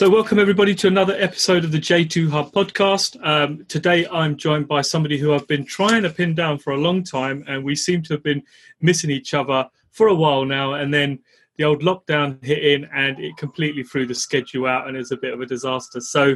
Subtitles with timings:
[0.00, 3.22] So, welcome everybody to another episode of the J2 Hub podcast.
[3.22, 6.78] Um, today, I'm joined by somebody who I've been trying to pin down for a
[6.78, 8.42] long time, and we seem to have been
[8.80, 10.72] missing each other for a while now.
[10.72, 11.18] And then
[11.58, 15.18] the old lockdown hit in, and it completely threw the schedule out, and it's a
[15.18, 16.00] bit of a disaster.
[16.00, 16.34] So,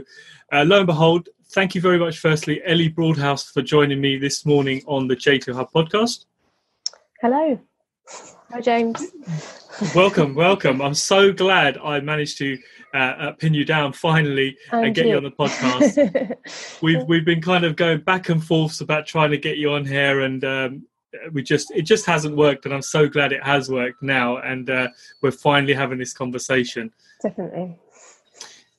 [0.53, 4.45] uh, lo and behold, thank you very much, firstly, Ellie Broadhouse, for joining me this
[4.45, 6.27] morning on the J2 Hub podcast.
[7.23, 7.59] Hello.
[8.51, 9.11] Hi, James.
[9.95, 10.83] welcome, welcome.
[10.83, 12.59] I'm so glad I managed to
[12.95, 15.13] uh, uh, pin you down finally and, and get you.
[15.13, 16.37] you on the podcast.
[16.83, 19.85] we've we've been kind of going back and forths about trying to get you on
[19.85, 20.87] here, and um,
[21.33, 22.65] we just it just hasn't worked.
[22.65, 24.89] And I'm so glad it has worked now, and uh,
[25.23, 26.93] we're finally having this conversation.
[27.21, 27.77] Definitely.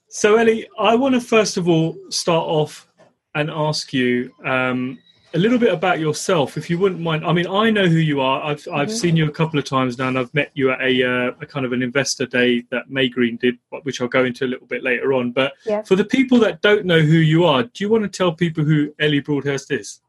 [0.07, 2.87] So, Ellie, I want to first of all start off
[3.35, 4.31] and ask you.
[4.45, 4.99] Um,
[5.35, 7.25] a little bit about yourself, if you wouldn't mind.
[7.25, 8.41] I mean, I know who you are.
[8.41, 8.95] I've I've mm-hmm.
[8.95, 11.45] seen you a couple of times now, and I've met you at a, uh, a
[11.45, 14.81] kind of an investor day that Maygreen did, which I'll go into a little bit
[14.81, 15.31] later on.
[15.31, 15.83] But yeah.
[15.83, 18.63] for the people that don't know who you are, do you want to tell people
[18.63, 19.99] who Ellie Broadhurst is?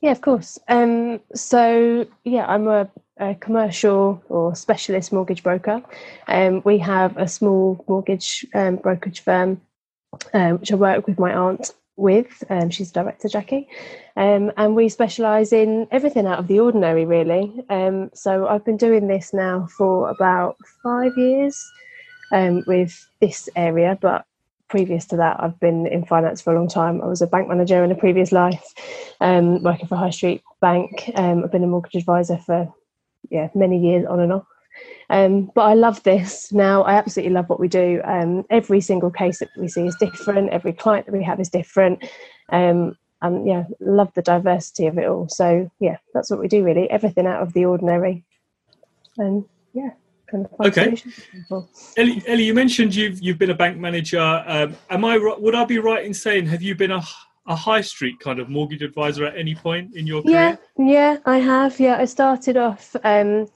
[0.00, 0.56] Yeah, of course.
[0.68, 5.82] Um, so yeah, I'm a, a, commercial or specialist mortgage broker.
[6.28, 9.60] Um, we have a small mortgage um, brokerage firm,
[10.32, 12.44] um, which I work with my aunt with.
[12.50, 13.68] Um, she's director, Jackie.
[14.16, 17.64] Um, and we specialise in everything out of the ordinary, really.
[17.70, 21.58] Um, so I've been doing this now for about five years
[22.32, 24.24] um, with this area, but
[24.68, 27.00] previous to that, I've been in finance for a long time.
[27.00, 28.74] I was a bank manager in a previous life,
[29.20, 31.10] um, working for High Street Bank.
[31.14, 32.72] Um, I've been a mortgage advisor for
[33.30, 34.46] yeah many years on and off.
[35.10, 36.82] Um, but I love this now.
[36.82, 38.00] I absolutely love what we do.
[38.04, 40.50] Um, every single case that we see is different.
[40.50, 42.04] Every client that we have is different.
[42.50, 45.28] Um, and yeah, love the diversity of it all.
[45.28, 46.90] So yeah, that's what we do really.
[46.90, 48.24] Everything out of the ordinary.
[49.18, 49.90] And yeah.
[50.28, 51.00] Kind of okay,
[51.96, 54.20] Ellie, Ellie, you mentioned you've you've been a bank manager.
[54.20, 57.00] Um, am I would I be right in saying have you been a
[57.46, 60.58] a high street kind of mortgage advisor at any point in your career?
[60.78, 61.78] Yeah, yeah, I have.
[61.78, 63.46] Yeah, I started off um,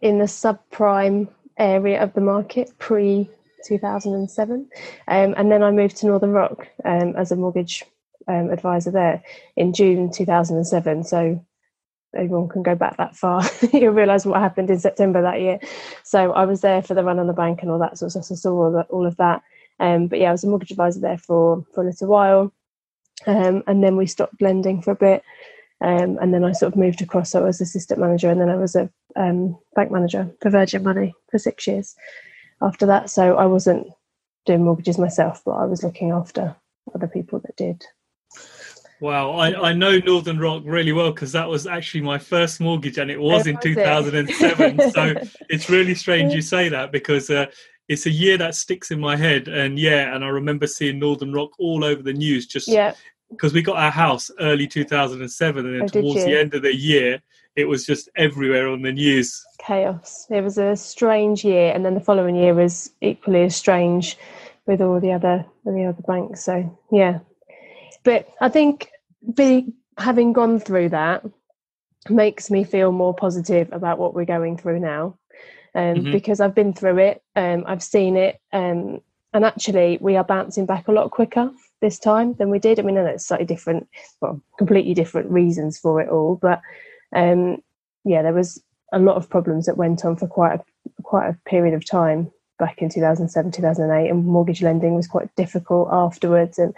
[0.00, 3.28] in the subprime area of the market pre
[3.66, 4.68] 2007.
[5.08, 7.84] Um, and then I moved to Northern Rock um, as a mortgage
[8.26, 9.22] um, advisor there
[9.56, 11.04] in June 2007.
[11.04, 11.44] So
[12.14, 13.42] everyone can go back that far.
[13.72, 15.58] You'll realise what happened in September that year.
[16.04, 18.24] So I was there for the run on the bank and all that sort of
[18.24, 18.24] stuff.
[18.24, 19.42] So I saw all, all of that.
[19.80, 22.52] Um, but yeah, I was a mortgage advisor there for, for a little while.
[23.26, 25.22] Um, and then we stopped lending for a bit.
[25.80, 27.30] Um, and then I sort of moved across.
[27.30, 30.82] So I was assistant manager, and then I was a um, bank manager for Virgin
[30.82, 31.94] Money for six years
[32.60, 33.10] after that.
[33.10, 33.86] So I wasn't
[34.44, 36.56] doing mortgages myself, but I was looking after
[36.94, 37.84] other people that did.
[39.00, 42.98] Wow, I, I know Northern Rock really well because that was actually my first mortgage
[42.98, 44.80] and it was oh, in 2007.
[44.80, 44.92] It?
[44.94, 45.14] so
[45.48, 47.46] it's really strange you say that because uh,
[47.88, 49.46] it's a year that sticks in my head.
[49.46, 52.94] And yeah, and I remember seeing Northern Rock all over the news just yeah
[53.30, 56.74] because we got our house early 2007 and then oh, towards the end of the
[56.74, 57.20] year
[57.56, 59.44] it was just everywhere on the news.
[59.58, 60.26] Chaos.
[60.30, 64.16] It was a strange year and then the following year was equally as strange
[64.66, 67.18] with all the other the other banks so yeah.
[68.04, 68.90] But i think
[69.34, 71.24] be, having gone through that
[72.08, 75.18] makes me feel more positive about what we're going through now
[75.74, 76.12] um, mm-hmm.
[76.12, 79.00] because i've been through it um, i've seen it um,
[79.34, 81.50] and actually we are bouncing back a lot quicker
[81.80, 82.78] this time than we did.
[82.78, 83.88] I mean, I know it's slightly different,
[84.20, 86.60] well, completely different reasons for it all, but
[87.14, 87.62] um,
[88.04, 88.62] yeah, there was
[88.92, 92.30] a lot of problems that went on for quite a, quite a period of time
[92.58, 96.58] back in 2007, 2008, and mortgage lending was quite difficult afterwards.
[96.58, 96.74] And,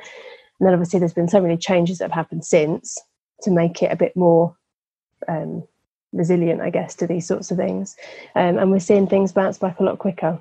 [0.58, 2.98] and then obviously there's been so many changes that have happened since
[3.42, 4.54] to make it a bit more
[5.28, 5.66] um,
[6.12, 7.96] resilient, I guess, to these sorts of things.
[8.34, 10.38] Um, and we're seeing things bounce back a lot quicker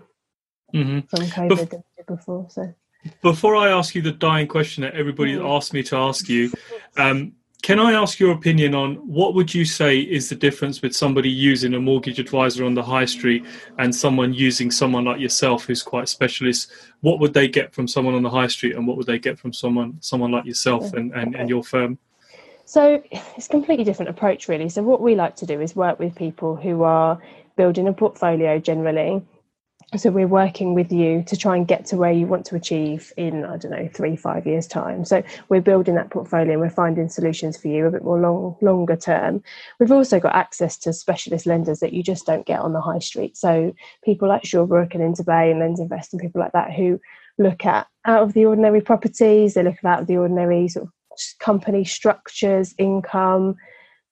[0.73, 0.99] mm-hmm.
[1.07, 2.47] from COVID Bef- than before.
[2.49, 2.73] So
[3.21, 5.57] before I ask you the dying question that everybody mm.
[5.57, 6.51] asked me to ask you,
[6.97, 10.95] um, can I ask your opinion on what would you say is the difference with
[10.95, 13.45] somebody using a mortgage advisor on the high street
[13.77, 16.71] and someone using someone like yourself who's quite specialist?
[17.01, 19.37] What would they get from someone on the high street and what would they get
[19.37, 21.97] from someone someone like yourself and, and, and your firm?
[22.63, 24.69] So it's a completely different approach really.
[24.69, 27.19] So what we like to do is work with people who are
[27.57, 29.21] building a portfolio generally
[29.97, 33.11] so we're working with you to try and get to where you want to achieve
[33.17, 35.05] in i don't know three five years time.
[35.05, 38.55] So we're building that portfolio and we're finding solutions for you a bit more long
[38.61, 39.43] longer term.
[39.79, 42.99] We've also got access to specialist lenders that you just don't get on the high
[42.99, 43.37] street.
[43.37, 46.99] So people like shawbrook and interbay and LendInvest and people like that who
[47.37, 49.53] look at out of the ordinary properties.
[49.53, 50.93] They look at out of the ordinary sort of
[51.39, 53.55] company structures income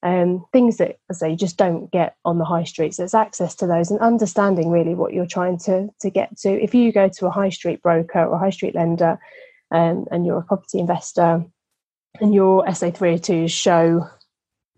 [0.08, 2.98] um, things that as you just don't get on the high streets.
[2.98, 6.50] It's access to those and understanding really what you're trying to to get to.
[6.50, 9.20] If you go to a high street broker or high street lender,
[9.70, 11.44] um, and you're a property investor,
[12.22, 14.08] and your SA 302s show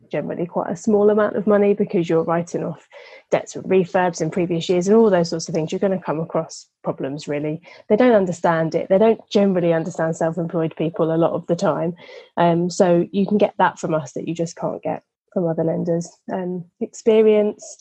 [0.09, 2.87] generally quite a small amount of money because you're writing off
[3.29, 6.03] debts with refurbs in previous years and all those sorts of things, you're going to
[6.03, 7.61] come across problems really.
[7.87, 8.89] They don't understand it.
[8.89, 11.93] They don't generally understand self employed people a lot of the time.
[12.35, 15.03] Um, so you can get that from us that you just can't get
[15.33, 16.09] from other lenders.
[16.31, 17.77] Um, experience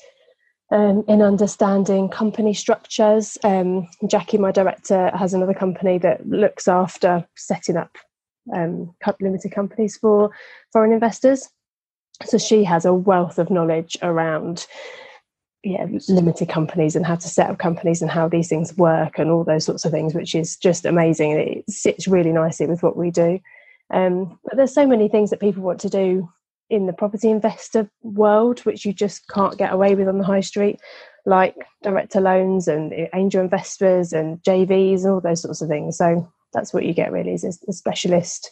[0.70, 3.38] um, in understanding company structures.
[3.42, 7.96] Um, Jackie, my director, has another company that looks after setting up
[8.54, 10.30] um, limited companies for
[10.72, 11.48] foreign investors
[12.24, 14.66] so she has a wealth of knowledge around
[15.64, 19.30] yeah limited companies and how to set up companies and how these things work and
[19.30, 22.96] all those sorts of things which is just amazing it sits really nicely with what
[22.96, 23.38] we do
[23.90, 26.28] um, but there's so many things that people want to do
[26.70, 30.40] in the property investor world which you just can't get away with on the high
[30.40, 30.80] street
[31.26, 36.30] like director loans and angel investors and jvs and all those sorts of things so
[36.52, 38.50] that's what you get really is a specialist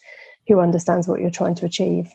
[0.48, 2.10] who understands what you're trying to achieve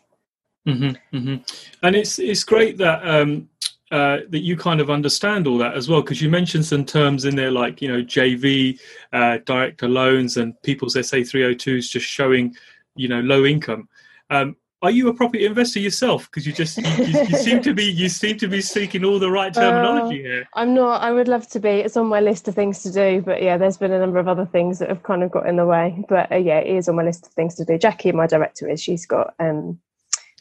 [0.67, 1.35] Mm-hmm, mm-hmm.
[1.83, 3.49] And it's it's great that um,
[3.91, 7.25] uh, that you kind of understand all that as well because you mentioned some terms
[7.25, 8.79] in there like you know JV,
[9.13, 12.55] uh, director loans, and people's SA 302s just showing
[12.95, 13.89] you know low income.
[14.29, 16.29] Um, are you a property investor yourself?
[16.29, 19.29] Because you just you, you, seem to be you seem to be speaking all the
[19.29, 20.49] right terminology uh, here.
[20.55, 21.01] I'm not.
[21.01, 21.69] I would love to be.
[21.69, 24.27] It's on my list of things to do, but yeah, there's been a number of
[24.27, 26.03] other things that have kind of got in the way.
[26.09, 27.77] But uh, yeah, it is on my list of things to do.
[27.77, 28.81] Jackie, my director, is.
[28.81, 29.79] She's got um,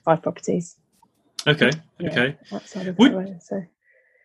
[0.04, 0.76] five properties.
[1.46, 1.70] Okay.
[1.98, 2.36] Yeah, okay.
[2.98, 3.62] Would, way, so.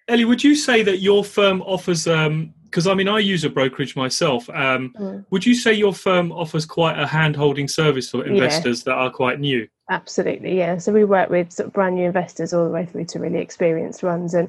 [0.07, 2.03] Ellie, would you say that your firm offers?
[2.03, 4.47] Because um, I mean, I use a brokerage myself.
[4.51, 5.25] Um, mm.
[5.31, 8.93] Would you say your firm offers quite a hand-holding service for investors yeah.
[8.93, 9.67] that are quite new?
[9.89, 10.77] Absolutely, yeah.
[10.77, 13.39] So we work with sort of brand new investors all the way through to really
[13.39, 14.47] experienced ones, and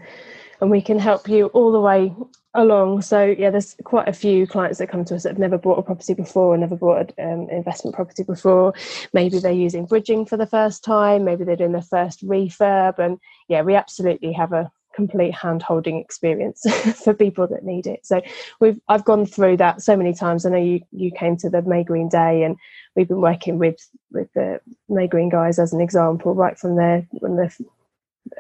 [0.61, 2.15] and we can help you all the way
[2.55, 3.03] along.
[3.03, 5.79] So yeah, there's quite a few clients that come to us that have never bought
[5.79, 8.73] a property before and never bought an um, investment property before.
[9.13, 11.25] Maybe they're using bridging for the first time.
[11.25, 13.19] Maybe they're doing their first refurb, and
[13.49, 16.63] yeah, we absolutely have a complete hand holding experience
[17.05, 18.05] for people that need it.
[18.05, 18.23] So
[18.59, 20.45] we've I've gone through that so many times.
[20.45, 22.57] I know you you came to the Maygreen Day and
[22.97, 23.79] we've been working with
[24.11, 24.61] with the
[24.91, 27.53] Maygreen guys as an example, right from their when they're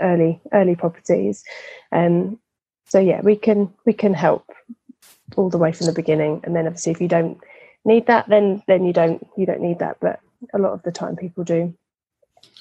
[0.00, 1.44] early early properties.
[1.92, 2.40] Um,
[2.86, 4.50] so yeah, we can we can help
[5.36, 7.38] all the way from the beginning, and then obviously if you don't
[7.84, 9.98] need that, then then you don't you don't need that.
[10.00, 10.20] But
[10.54, 11.74] a lot of the time people do,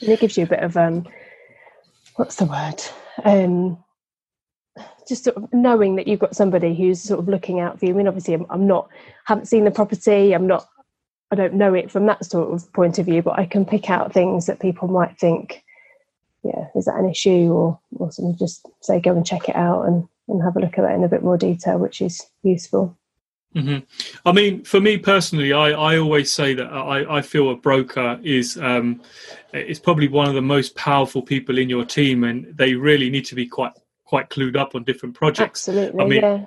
[0.02, 1.08] and it gives you a bit of um,
[2.16, 2.82] what's the word?
[3.24, 3.84] Um,
[5.08, 7.94] just sort of knowing that you've got somebody who's sort of looking out for you.
[7.94, 8.90] I mean, obviously, I'm, I'm not
[9.26, 10.34] haven't seen the property.
[10.34, 10.68] I'm not.
[11.32, 13.90] I don't know it from that sort of point of view, but I can pick
[13.90, 15.64] out things that people might think,
[16.44, 18.38] yeah, is that an issue, or or something.
[18.38, 21.04] Just say go and check it out and and have a look at that in
[21.04, 22.98] a bit more detail, which is useful.
[23.56, 23.86] Mm-hmm.
[24.28, 28.20] I mean, for me personally, I, I always say that I, I feel a broker
[28.22, 29.02] is um,
[29.54, 33.26] is probably one of the most powerful people in your team, and they really need
[33.26, 33.72] to be quite
[34.16, 35.68] quite clued up on different projects.
[35.68, 36.46] Absolutely, I mean, yeah.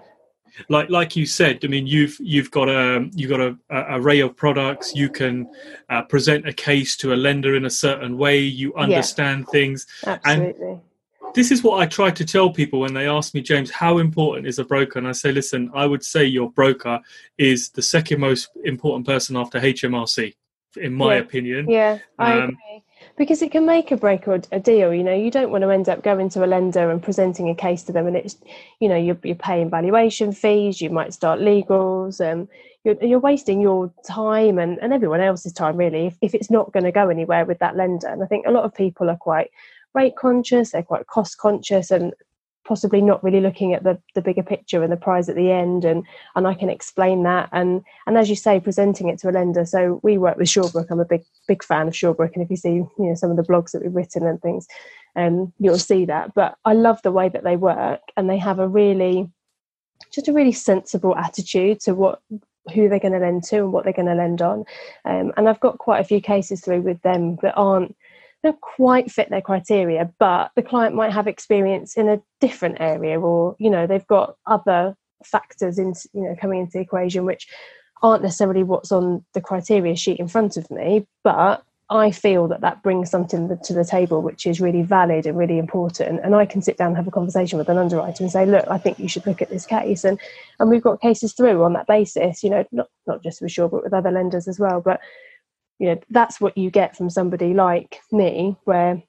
[0.68, 4.20] Like like you said, I mean, you've you've got a you've got a, a array
[4.20, 4.94] of products.
[4.94, 5.48] You can
[5.90, 8.38] uh, present a case to a lender in a certain way.
[8.40, 9.52] You understand yeah.
[9.52, 10.66] things, absolutely.
[10.66, 10.80] And
[11.34, 14.46] this is what I try to tell people when they ask me, James, how important
[14.46, 14.98] is a broker?
[14.98, 17.00] And I say, listen, I would say your broker
[17.36, 20.34] is the second most important person after HMRC,
[20.76, 21.20] in my yeah.
[21.20, 21.68] opinion.
[21.68, 22.82] Yeah, I um, agree.
[23.18, 24.94] Because it can make a break or a deal.
[24.94, 27.54] You know, you don't want to end up going to a lender and presenting a
[27.54, 28.36] case to them, and it's,
[28.78, 30.80] you know, you're, you're paying valuation fees.
[30.80, 32.48] You might start legals, and um,
[32.84, 36.72] you're, you're wasting your time and, and everyone else's time really if, if it's not
[36.72, 38.06] going to go anywhere with that lender.
[38.06, 39.50] And I think a lot of people are quite
[39.94, 42.12] rate conscious, they're quite cost conscious, and
[42.68, 45.86] possibly not really looking at the, the bigger picture and the prize at the end
[45.86, 46.04] and
[46.36, 47.48] and I can explain that.
[47.50, 49.64] And and as you say presenting it to a lender.
[49.64, 50.90] So we work with Shawbrook.
[50.90, 52.34] I'm a big big fan of Shawbrook.
[52.34, 54.68] And if you see you know some of the blogs that we've written and things
[55.16, 56.34] um you'll see that.
[56.34, 59.30] But I love the way that they work and they have a really
[60.12, 62.20] just a really sensible attitude to what
[62.74, 64.64] who they're going to lend to and what they're going to lend on.
[65.06, 67.96] Um, and I've got quite a few cases through with them that aren't
[68.42, 73.20] don't quite fit their criteria, but the client might have experience in a different area,
[73.20, 77.48] or you know they've got other factors in you know coming into the equation which
[78.02, 82.60] aren't necessarily what's on the criteria sheet in front of me but I feel that
[82.60, 86.20] that brings something to the table which is really valid and really important.
[86.22, 88.66] And I can sit down and have a conversation with an underwriter and say, look,
[88.68, 90.04] I think you should look at this case.
[90.04, 90.20] And
[90.60, 93.70] and we've got cases through on that basis, you know, not not just with Sure,
[93.70, 94.82] but with other lenders as well.
[94.82, 95.00] But
[95.78, 99.02] you know, that's what you get from somebody like me, where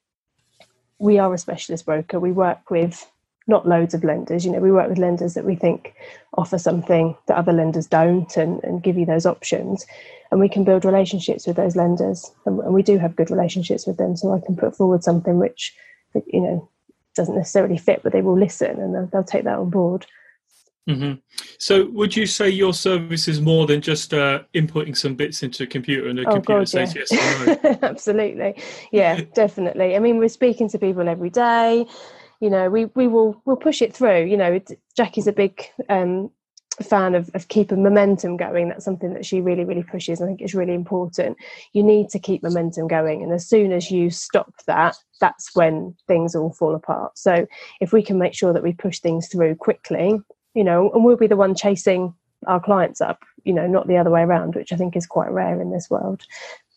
[0.99, 2.19] we are a specialist broker.
[2.19, 3.09] We work with
[3.47, 4.45] not loads of lenders.
[4.45, 5.95] You know, we work with lenders that we think
[6.37, 9.85] offer something that other lenders don't and, and give you those options.
[10.31, 12.31] And we can build relationships with those lenders.
[12.45, 14.15] And, and we do have good relationships with them.
[14.15, 15.75] So I can put forward something which,
[16.27, 16.69] you know,
[17.15, 20.05] doesn't necessarily fit, but they will listen and they'll, they'll take that on board.
[20.89, 21.13] Mm-hmm.
[21.59, 25.63] So, would you say your service is more than just uh, inputting some bits into
[25.63, 27.03] a computer and the oh, computer God, says yeah.
[27.09, 27.79] yes or no?
[27.83, 28.55] Absolutely,
[28.91, 29.95] yeah, definitely.
[29.95, 31.85] I mean, we're speaking to people every day
[32.39, 34.59] you know we we will we'll push it through you know
[34.95, 36.29] jackie's a big um,
[36.81, 40.41] fan of, of keeping momentum going that's something that she really really pushes i think
[40.41, 41.37] it's really important
[41.73, 45.95] you need to keep momentum going and as soon as you stop that that's when
[46.07, 47.45] things all fall apart so
[47.81, 50.19] if we can make sure that we push things through quickly
[50.59, 52.13] you know and we'll be the one chasing
[52.45, 55.31] our clients up you know not the other way around which i think is quite
[55.31, 56.21] rare in this world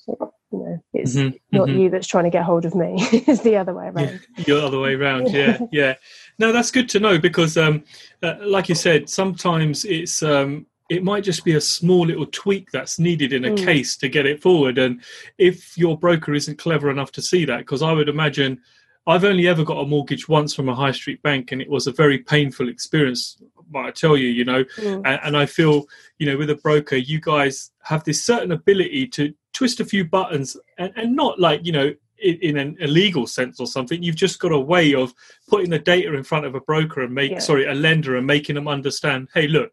[0.07, 0.17] you
[0.53, 1.81] know it's mm-hmm, not mm-hmm.
[1.81, 4.65] you that's trying to get hold of me it's the other way around yeah, the
[4.65, 5.95] other way around yeah yeah
[6.39, 7.83] no that's good to know because um
[8.23, 12.71] uh, like you said sometimes it's um it might just be a small little tweak
[12.71, 13.65] that's needed in a mm.
[13.65, 15.03] case to get it forward and
[15.39, 18.61] if your broker isn't clever enough to see that because i would imagine
[19.07, 21.87] I've only ever got a mortgage once from a high street bank, and it was
[21.87, 23.37] a very painful experience.
[23.75, 25.03] I tell you, you know, mm.
[25.05, 25.87] and, and, I feel,
[26.19, 30.05] you know, with a broker, you guys have this certain ability to twist a few
[30.05, 34.17] buttons and, and not like you know in, in, an illegal sense or something you've
[34.17, 35.13] just got a way of
[35.49, 37.39] putting the data in front of a broker and make yeah.
[37.39, 39.73] sorry a lender and making them understand hey look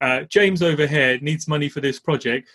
[0.00, 2.48] uh, james over here needs money for this project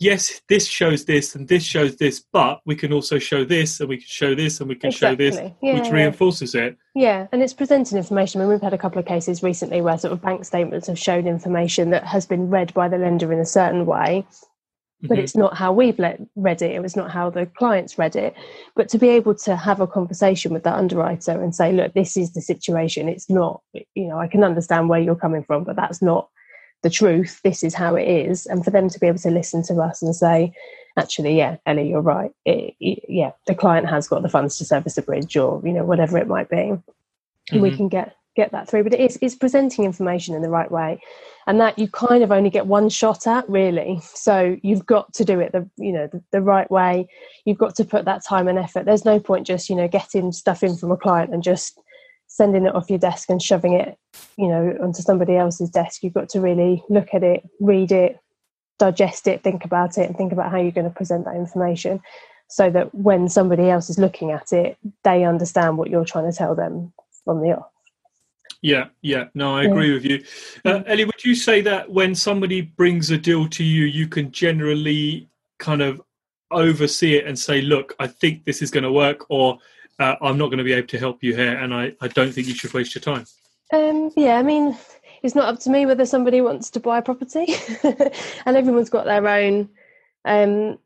[0.00, 3.88] yes this shows this and this shows this but we can also show this and
[3.88, 5.30] we can show this and we can exactly.
[5.30, 8.74] show this yeah, which reinforces it yeah and it's presenting information I mean, we've had
[8.74, 12.26] a couple of cases recently where sort of bank statements have shown information that has
[12.26, 14.26] been read by the lender in a certain way
[15.02, 15.24] but mm-hmm.
[15.24, 16.72] it's not how we've let, read it.
[16.72, 18.34] It was not how the clients read it.
[18.76, 22.16] But to be able to have a conversation with that underwriter and say, look, this
[22.16, 23.08] is the situation.
[23.08, 26.28] It's not, you know, I can understand where you're coming from, but that's not
[26.82, 27.40] the truth.
[27.42, 28.46] This is how it is.
[28.46, 30.52] And for them to be able to listen to us and say,
[30.98, 32.32] actually, yeah, Ellie, you're right.
[32.44, 35.72] It, it, yeah, the client has got the funds to service the bridge or, you
[35.72, 36.56] know, whatever it might be.
[36.56, 37.60] Mm-hmm.
[37.60, 38.84] We can get get that through.
[38.84, 41.00] But it's, it's presenting information in the right way
[41.46, 45.24] and that you kind of only get one shot at really so you've got to
[45.24, 47.08] do it the you know the, the, right way
[47.44, 50.32] you've got to put that time and effort there's no point just you know getting
[50.32, 51.80] stuff in from a client and just
[52.30, 53.98] sending it off your desk and shoving it
[54.36, 58.18] you know onto somebody else's desk you've got to really look at it read it
[58.78, 62.00] digest it think about it and think about how you're going to present that information
[62.48, 66.36] so that when somebody else is looking at it they understand what you're trying to
[66.36, 66.92] tell them
[67.24, 67.66] from the off
[68.62, 69.28] yeah, yeah.
[69.34, 69.94] No, I agree yeah.
[69.94, 70.22] with you.
[70.66, 74.30] Uh, Ellie, would you say that when somebody brings a deal to you, you can
[74.32, 76.02] generally kind of
[76.50, 79.58] oversee it and say, look, I think this is going to work, or
[80.00, 82.32] uh, I'm not going to be able to help you here, and I, I don't
[82.32, 83.26] think you should waste your time?
[83.72, 84.76] Um, yeah, I mean,
[85.22, 87.54] it's not up to me whether somebody wants to buy a property,
[88.46, 89.68] and everyone's got their own
[90.24, 90.78] um,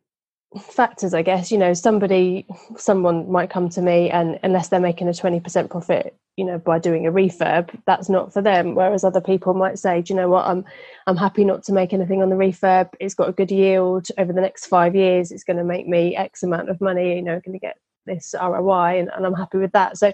[0.60, 1.50] factors i guess.
[1.50, 6.16] You know somebody someone might come to me and unless they're making a 20% profit
[6.36, 8.74] you know by doing a refurb that's not for them.
[8.74, 10.46] Whereas other people might say do you know what?
[10.46, 10.64] I'm
[11.06, 12.90] i'm happy not to make anything on the refurb.
[13.00, 14.08] It's got a good yield.
[14.18, 17.22] Over the next five years it's going to make me x amount of money you
[17.22, 20.12] know going to get this roi and, and i'm happy with that so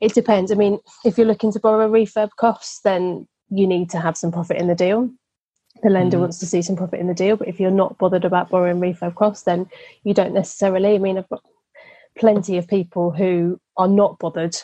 [0.00, 4.00] it depends i mean if you're looking to borrow refurb costs then you need to
[4.00, 5.10] have some profit in the deal
[5.82, 6.20] the lender mm.
[6.20, 7.36] wants to see some profit in the deal.
[7.36, 9.68] But if you're not bothered about borrowing refurb costs, then
[10.02, 10.94] you don't necessarily.
[10.94, 11.44] I mean, I've got
[12.16, 14.56] plenty of people who are not bothered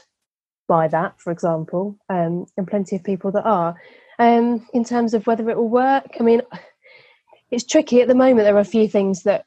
[0.68, 3.74] by that, for example, um, and plenty of people that are.
[4.18, 6.42] Um, in terms of whether it will work, I mean,
[7.50, 8.46] it's tricky at the moment.
[8.46, 9.46] There are a few things that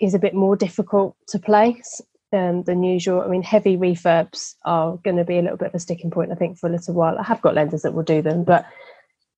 [0.00, 2.00] is a bit more difficult to place
[2.32, 3.20] um, than usual.
[3.20, 6.32] I mean, heavy refurbs are going to be a little bit of a sticking point,
[6.32, 7.18] I think, for a little while.
[7.18, 8.66] I have got lenders that will do them, but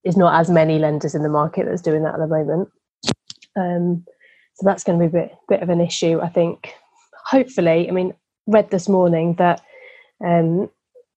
[0.04, 2.70] there's not as many lenders in the market that's doing that at the moment.
[3.56, 4.04] Um,
[4.54, 6.72] so that's going to be a bit, bit of an issue, I think.
[7.26, 8.14] Hopefully, I mean,
[8.46, 9.60] read this morning that
[10.24, 10.70] um,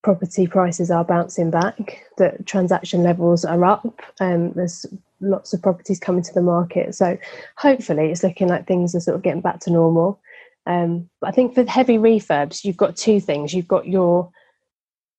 [0.04, 4.86] property prices are bouncing back, that transaction levels are up, um, there's
[5.22, 6.96] lots of properties coming to the market.
[6.96, 7.18] So
[7.58, 10.20] hopefully, it's looking like things are sort of getting back to normal.
[10.66, 13.54] Um, but I think for heavy refurbs, you've got two things.
[13.54, 14.32] You've got your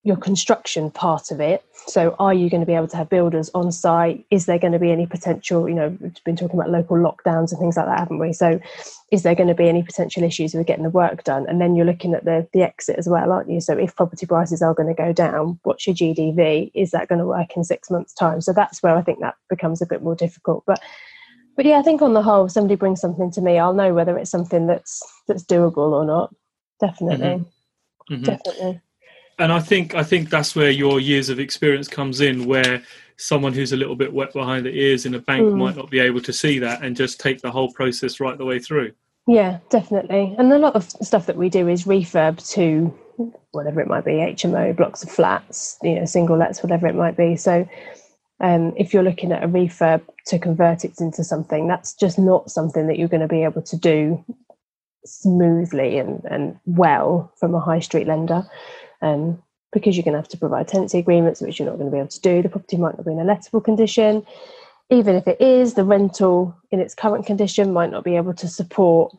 [0.04, 1.64] your construction part of it.
[1.87, 4.25] So, are you going to be able to have builders on site?
[4.30, 5.68] Is there going to be any potential?
[5.68, 8.32] You know, we've been talking about local lockdowns and things like that, haven't we?
[8.32, 8.61] So,
[9.12, 11.46] is there going to be any potential issues with getting the work done?
[11.49, 13.61] And then you're looking at the the exit as well, aren't you?
[13.61, 16.72] So, if property prices are going to go down, what's your GDV?
[16.75, 18.40] Is that going to work in six months' time?
[18.40, 20.64] So, that's where I think that becomes a bit more difficult.
[20.66, 20.80] But
[21.56, 23.94] but yeah, I think on the whole, if somebody brings something to me, I'll know
[23.94, 26.35] whether it's something that's that's doable or not.
[26.80, 28.14] Definitely, mm-hmm.
[28.14, 28.23] Mm-hmm.
[28.25, 28.80] definitely
[29.38, 32.82] and I think I think that's where your years of experience comes in, where
[33.16, 35.56] someone who's a little bit wet behind the ears in a bank mm.
[35.56, 38.44] might not be able to see that and just take the whole process right the
[38.44, 38.92] way through.
[39.26, 40.35] Yeah, definitely.
[40.38, 42.87] And a lot of stuff that we do is refurb to
[43.52, 47.16] whatever it might be, HMO, blocks of flats, you know, single lets, whatever it might
[47.16, 47.37] be.
[47.37, 47.68] So
[48.42, 52.50] um, if you're looking at a refurb to convert it into something, that's just not
[52.50, 54.22] something that you're going to be able to do
[55.04, 58.44] smoothly and, and well from a high street lender
[59.00, 59.40] um,
[59.72, 61.99] because you're going to have to provide tenancy agreements, which you're not going to be
[61.99, 62.42] able to do.
[62.42, 64.26] The property might not be in a lettable condition.
[64.90, 68.49] Even if it is, the rental in its current condition might not be able to
[68.49, 69.16] support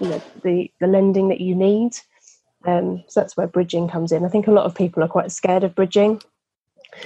[0.00, 1.92] you know, the, the lending that you need.
[2.66, 4.24] Um, so that's where bridging comes in.
[4.24, 6.20] I think a lot of people are quite scared of bridging.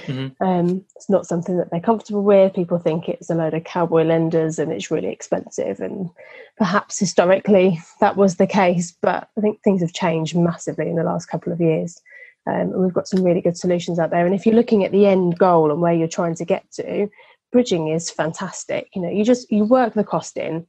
[0.05, 0.43] Mm-hmm.
[0.43, 2.53] Um, it's not something that they're comfortable with.
[2.53, 5.79] People think it's a load of cowboy lenders and it's really expensive.
[5.79, 6.09] And
[6.57, 11.03] perhaps historically that was the case, but I think things have changed massively in the
[11.03, 11.99] last couple of years.
[12.45, 14.25] Um, and we've got some really good solutions out there.
[14.25, 17.09] And if you're looking at the end goal and where you're trying to get to,
[17.51, 18.89] bridging is fantastic.
[18.93, 20.67] You know, you just you work the cost in.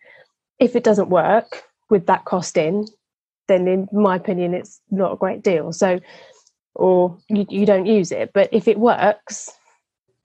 [0.60, 2.86] If it doesn't work with that cost in,
[3.48, 5.72] then in my opinion, it's not a great deal.
[5.72, 5.98] So
[6.74, 8.32] or you, you don't use it.
[8.32, 9.50] But if it works,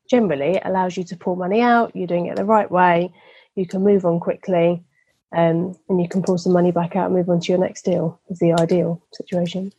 [0.09, 3.13] generally it allows you to pull money out, you're doing it the right way,
[3.55, 4.83] you can move on quickly,
[5.31, 7.83] um, and you can pull some money back out and move on to your next
[7.83, 9.71] deal is the ideal situation.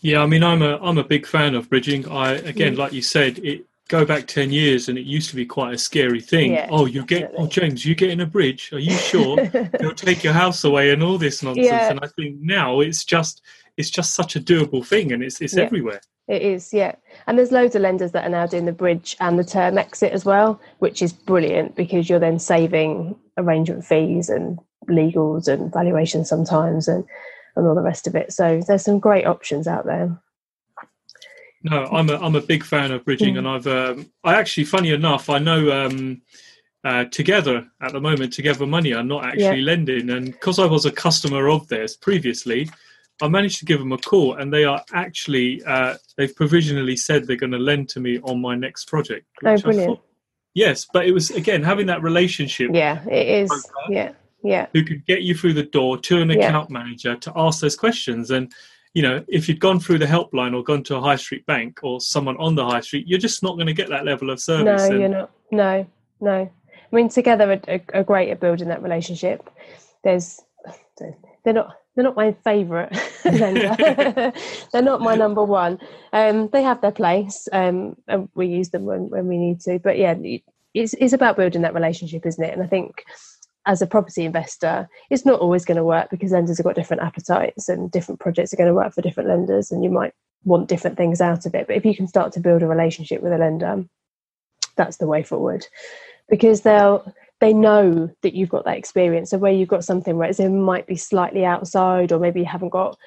[0.00, 2.08] Yeah, I mean, I'm a I'm a big fan of bridging.
[2.08, 2.78] I again, mm.
[2.78, 5.78] like you said, it go back ten years, and it used to be quite a
[5.78, 6.52] scary thing.
[6.52, 8.72] Yeah, oh, you get oh James, you get in a bridge?
[8.72, 9.36] Are you sure
[9.80, 11.66] they'll take your house away and all this nonsense?
[11.66, 11.90] Yeah.
[11.90, 13.42] And I think now it's just
[13.78, 16.00] it's just such a doable thing and it's it's yeah, everywhere.
[16.26, 16.96] It is yeah.
[17.26, 20.12] And there's loads of lenders that are now doing the bridge and the term exit
[20.12, 26.28] as well which is brilliant because you're then saving arrangement fees and legals and valuations
[26.28, 27.04] sometimes and
[27.56, 28.32] and all the rest of it.
[28.32, 30.20] So there's some great options out there.
[31.62, 33.38] No i'm a i'm a big fan of bridging mm.
[33.38, 36.22] and i've um, i actually funny enough i know um
[36.84, 39.66] uh, together at the moment together money are not actually yeah.
[39.72, 42.70] lending and because i was a customer of theirs previously
[43.20, 47.26] I managed to give them a call, and they are actually uh, they've provisionally said
[47.26, 49.26] they're going to lend to me on my next project.
[49.44, 49.96] Oh, brilliant!
[49.96, 50.04] Thought,
[50.54, 52.70] yes, but it was again having that relationship.
[52.72, 53.70] Yeah, it is.
[53.88, 54.66] Yeah, yeah.
[54.72, 56.78] Who could get you through the door to an account yeah.
[56.78, 58.52] manager to ask those questions, and
[58.94, 61.80] you know, if you'd gone through the helpline or gone to a high street bank
[61.82, 64.40] or someone on the high street, you're just not going to get that level of
[64.40, 64.82] service.
[64.82, 65.30] No, and, you're not.
[65.50, 65.86] No,
[66.20, 66.50] no.
[66.92, 69.48] I mean, together are, are great at building that relationship.
[70.04, 70.40] There's,
[71.44, 73.74] they're not they're not my favourite lender.
[74.72, 75.80] they're not my number one.
[76.12, 79.80] Um, they have their place, um, and we use them when, when we need to.
[79.80, 80.14] But yeah,
[80.74, 82.52] it's, it's about building that relationship, isn't it?
[82.52, 83.02] And I think
[83.66, 87.02] as a property investor, it's not always going to work because lenders have got different
[87.02, 90.68] appetites and different projects are going to work for different lenders, and you might want
[90.68, 91.66] different things out of it.
[91.66, 93.84] But if you can start to build a relationship with a lender,
[94.76, 95.66] that's the way forward
[96.28, 99.30] because they'll they know that you've got that experience.
[99.30, 102.70] So where you've got something where it might be slightly outside, or maybe you haven't
[102.70, 102.98] got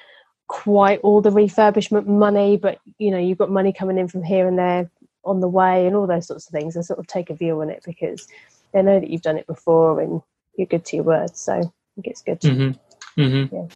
[0.46, 4.46] quite all the refurbishment money, but you know you've got money coming in from here
[4.46, 4.90] and there
[5.24, 6.74] on the way, and all those sorts of things.
[6.74, 8.26] They sort of take a view on it because
[8.72, 10.22] they know that you've done it before and
[10.56, 11.36] you're good to your word.
[11.36, 11.60] So I
[11.94, 12.40] think it's good.
[12.40, 12.78] Mm-hmm.
[13.16, 13.54] Mm-hmm.
[13.54, 13.66] Yeah.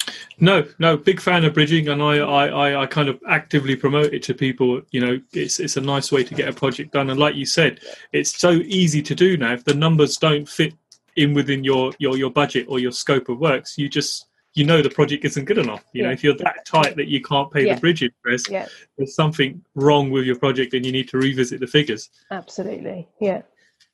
[0.40, 4.22] No, no, big fan of bridging, and I, I, I, kind of actively promote it
[4.24, 4.80] to people.
[4.90, 7.44] You know, it's it's a nice way to get a project done, and like you
[7.46, 7.80] said,
[8.12, 9.52] it's so easy to do now.
[9.52, 10.74] If the numbers don't fit
[11.16, 14.80] in within your your your budget or your scope of works, you just you know
[14.80, 15.84] the project isn't good enough.
[15.92, 16.08] You yeah.
[16.08, 17.74] know, if you're that tight that you can't pay yeah.
[17.74, 18.66] the bridge interest, yeah.
[18.96, 22.08] there's something wrong with your project, and you need to revisit the figures.
[22.30, 23.42] Absolutely, yeah,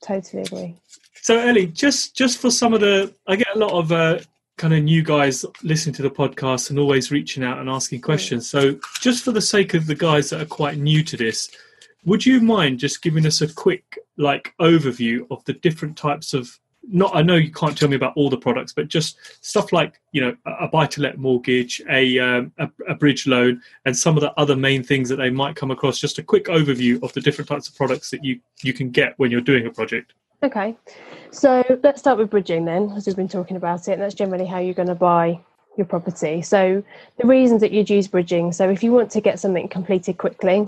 [0.03, 0.77] totally agree.
[1.15, 4.19] So Ellie, just just for some of the, I get a lot of uh,
[4.63, 8.49] kind of new guys listening to the podcast and always reaching out and asking questions.
[8.49, 11.51] So, just for the sake of the guys that are quite new to this,
[12.05, 16.49] would you mind just giving us a quick like overview of the different types of
[16.85, 20.01] not I know you can't tell me about all the products, but just stuff like
[20.13, 24.17] you know a buy to let mortgage, a, um, a, a bridge loan, and some
[24.17, 25.99] of the other main things that they might come across.
[25.99, 29.15] Just a quick overview of the different types of products that you you can get
[29.17, 30.15] when you're doing a project.
[30.45, 30.77] Okay,
[31.31, 33.93] so let's start with bridging then, as we've been talking about it.
[33.93, 35.39] And that's generally how you're going to buy
[35.77, 36.43] your property.
[36.43, 36.83] So
[37.21, 38.51] the reasons that you'd use bridging.
[38.51, 40.67] So if you want to get something completed quickly,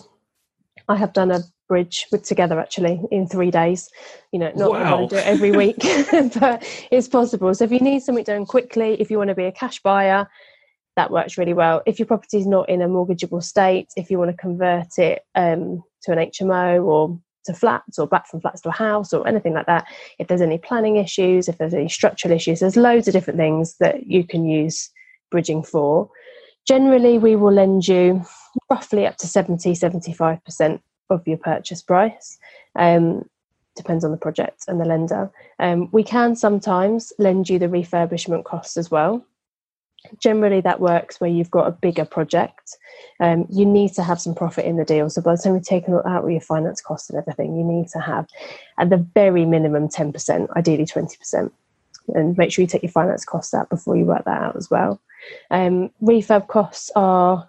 [0.89, 3.91] I have done a bridge with together actually in three days.
[4.33, 4.97] You know, not wow.
[4.97, 5.79] going to do it every week,
[6.39, 7.53] but it's possible.
[7.53, 10.29] So if you need something done quickly, if you want to be a cash buyer,
[10.97, 11.83] that works really well.
[11.85, 15.23] If your property is not in a mortgageable state, if you want to convert it
[15.35, 19.27] um, to an HMO or to flats or back from flats to a house or
[19.27, 19.87] anything like that,
[20.19, 23.77] if there's any planning issues, if there's any structural issues, there's loads of different things
[23.79, 24.91] that you can use
[25.31, 26.11] bridging for.
[26.67, 28.25] Generally, we will lend you
[28.71, 30.81] roughly up to 70 75%
[31.11, 32.39] of your purchase price.
[32.77, 33.29] Um,
[33.77, 35.31] depends on the project and the lender.
[35.59, 39.27] Um, we can sometimes lend you the refurbishment costs as well
[40.19, 42.77] generally that works where you've got a bigger project.
[43.21, 45.11] Um, you need to have some profit in the deal.
[45.11, 47.89] So by the time you've taken out all your finance costs and everything you need
[47.89, 48.27] to have
[48.79, 51.51] at the very minimum 10% ideally 20%
[52.09, 54.71] and make sure you take your finance costs out before you work that out as
[54.71, 55.01] well.
[55.51, 57.49] Um, refurb costs are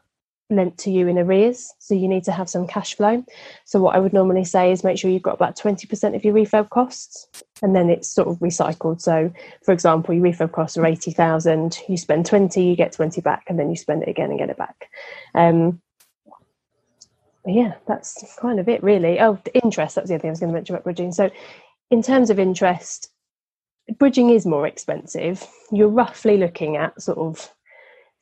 [0.49, 3.25] lent to you in arrears so you need to have some cash flow.
[3.65, 6.33] So what i would normally say is make sure you've got about 20% of your
[6.33, 7.27] refurb costs
[7.63, 9.01] and then it's sort of recycled.
[9.01, 13.45] So for example your refurb costs are 80000 you spend 20 you get 20 back
[13.47, 14.89] and then you spend it again and get it back.
[15.33, 15.81] Um,
[17.47, 19.19] yeah that's kind of it really.
[19.19, 21.11] Oh interest that's the other thing i was going to mention about bridging.
[21.11, 21.31] So
[21.89, 23.09] in terms of interest
[23.97, 25.45] bridging is more expensive.
[25.71, 27.51] You're roughly looking at sort of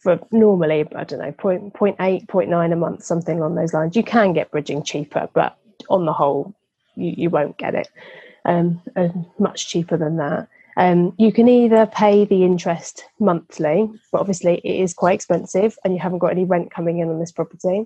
[0.03, 3.73] for normally I don't know point point eight point nine a month something along those
[3.73, 3.95] lines.
[3.95, 5.57] You can get bridging cheaper, but
[5.89, 6.53] on the whole,
[6.95, 7.87] you, you won't get it
[8.45, 10.47] um, uh, much cheaper than that.
[10.75, 15.93] Um, you can either pay the interest monthly, but obviously it is quite expensive and
[15.93, 17.85] you haven't got any rent coming in on this property.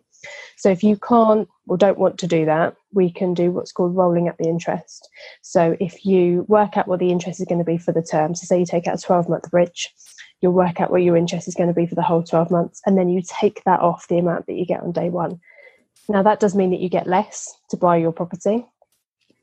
[0.55, 3.95] So if you can't or don't want to do that, we can do what's called
[3.95, 5.09] rolling up the interest.
[5.41, 8.35] So if you work out what the interest is going to be for the term,
[8.35, 9.93] so say you take out a 12 month bridge,
[10.41, 12.81] you'll work out what your interest is going to be for the whole 12 months
[12.85, 15.39] and then you take that off the amount that you get on day one.
[16.09, 18.65] Now that does mean that you get less to buy your property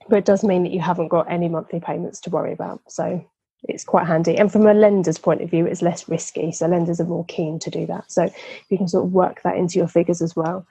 [0.09, 2.81] but it does mean that you haven't got any monthly payments to worry about.
[2.89, 3.25] So
[3.67, 4.37] it's quite handy.
[4.37, 7.59] And from a lender's point of view it's less risky so lenders are more keen
[7.61, 8.11] to do that.
[8.11, 8.31] So
[8.69, 10.67] you can sort of work that into your figures as well.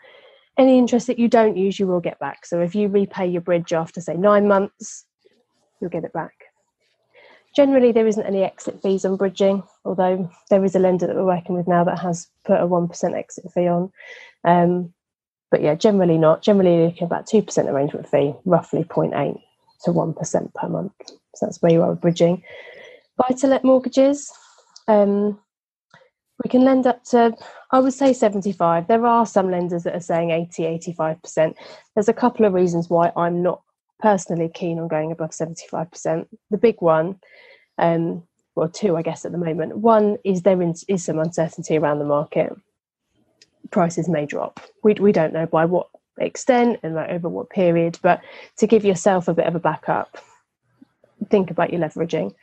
[0.58, 2.46] Any interest that you don't use you will get back.
[2.46, 5.06] So if you repay your bridge after say nine months
[5.82, 6.43] you'll get it back
[7.56, 11.26] Generally, there isn't any exit fees on bridging, although there is a lender that we're
[11.26, 13.92] working with now that has put a 1% exit fee on.
[14.44, 14.94] Um,
[15.52, 16.42] but yeah, generally not.
[16.42, 19.39] Generally, looking about 2% arrangement fee, roughly 0.8
[19.84, 20.94] to 1% per month.
[21.36, 22.44] So that's where you are with bridging.
[23.18, 24.32] Buy to let mortgages,
[24.88, 25.39] um,
[26.44, 27.36] we can lend up to,
[27.72, 28.88] I would say 75.
[28.88, 30.63] There are some lenders that are saying 80,
[30.94, 31.56] 85%.
[31.96, 33.62] There's a couple of reasons why I'm not
[34.04, 36.28] personally keen on going above 75%.
[36.52, 37.20] The big one,
[37.78, 39.78] um, well, two, I guess, at the moment.
[39.78, 42.54] One is there is some uncertainty around the market.
[43.72, 44.60] Prices may drop.
[44.84, 45.88] We, we don't know by what
[46.20, 48.22] extent and like over what period, but
[48.58, 50.22] to give yourself a bit of a backup,
[51.30, 52.36] think about your leveraging.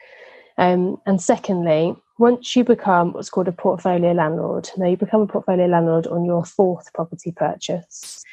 [0.56, 5.26] Um, and secondly, once you become what's called a portfolio landlord, now you become a
[5.26, 8.24] portfolio landlord on your fourth property purchase,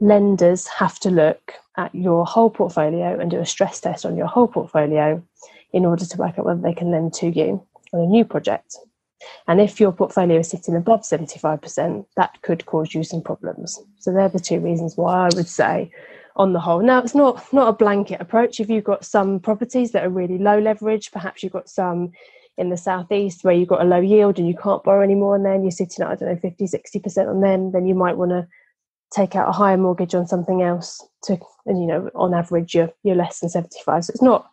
[0.00, 4.26] lenders have to look at your whole portfolio and do a stress test on your
[4.26, 5.22] whole portfolio
[5.72, 8.76] in order to work out whether they can lend to you on a new project.
[9.46, 13.80] And if your portfolio is sitting above 75%, that could cause you some problems.
[13.98, 15.90] So they're the two reasons why I would say
[16.36, 16.82] on the whole.
[16.82, 18.60] Now it's not not a blanket approach.
[18.60, 22.12] If you've got some properties that are really low leverage, perhaps you've got some
[22.56, 25.46] in the southeast where you've got a low yield and you can't borrow anymore and
[25.46, 28.32] then you're sitting at, I don't know, 50, 60% on them, then you might want
[28.32, 28.48] to
[29.10, 32.92] take out a higher mortgage on something else to and you know on average you're
[33.02, 34.50] you're less than 75 so it's not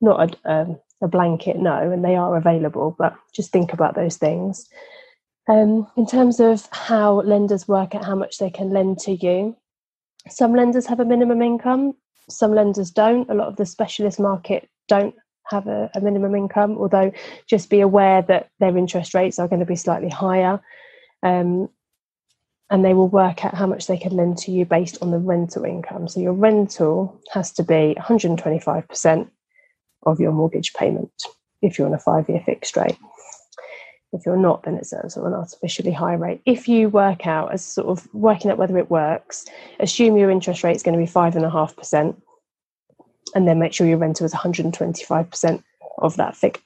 [0.00, 4.16] not a, um, a blanket no and they are available but just think about those
[4.16, 4.68] things.
[5.46, 9.56] Um, in terms of how lenders work out how much they can lend to you
[10.28, 11.94] some lenders have a minimum income
[12.28, 13.28] some lenders don't.
[13.30, 15.14] A lot of the specialist market don't
[15.46, 17.12] have a, a minimum income although
[17.46, 20.60] just be aware that their interest rates are going to be slightly higher.
[21.22, 21.68] Um,
[22.70, 25.18] and they will work out how much they can lend to you based on the
[25.18, 26.08] rental income.
[26.08, 29.28] So your rental has to be 125%
[30.06, 31.10] of your mortgage payment
[31.62, 32.96] if you're on a five year fixed rate.
[34.12, 36.40] If you're not, then it's a sort of an artificially high rate.
[36.46, 39.44] If you work out as sort of working out whether it works,
[39.80, 42.22] assume your interest rate is going to be five and a half percent,
[43.34, 45.62] and then make sure your rental is 125%
[45.98, 46.62] of that figure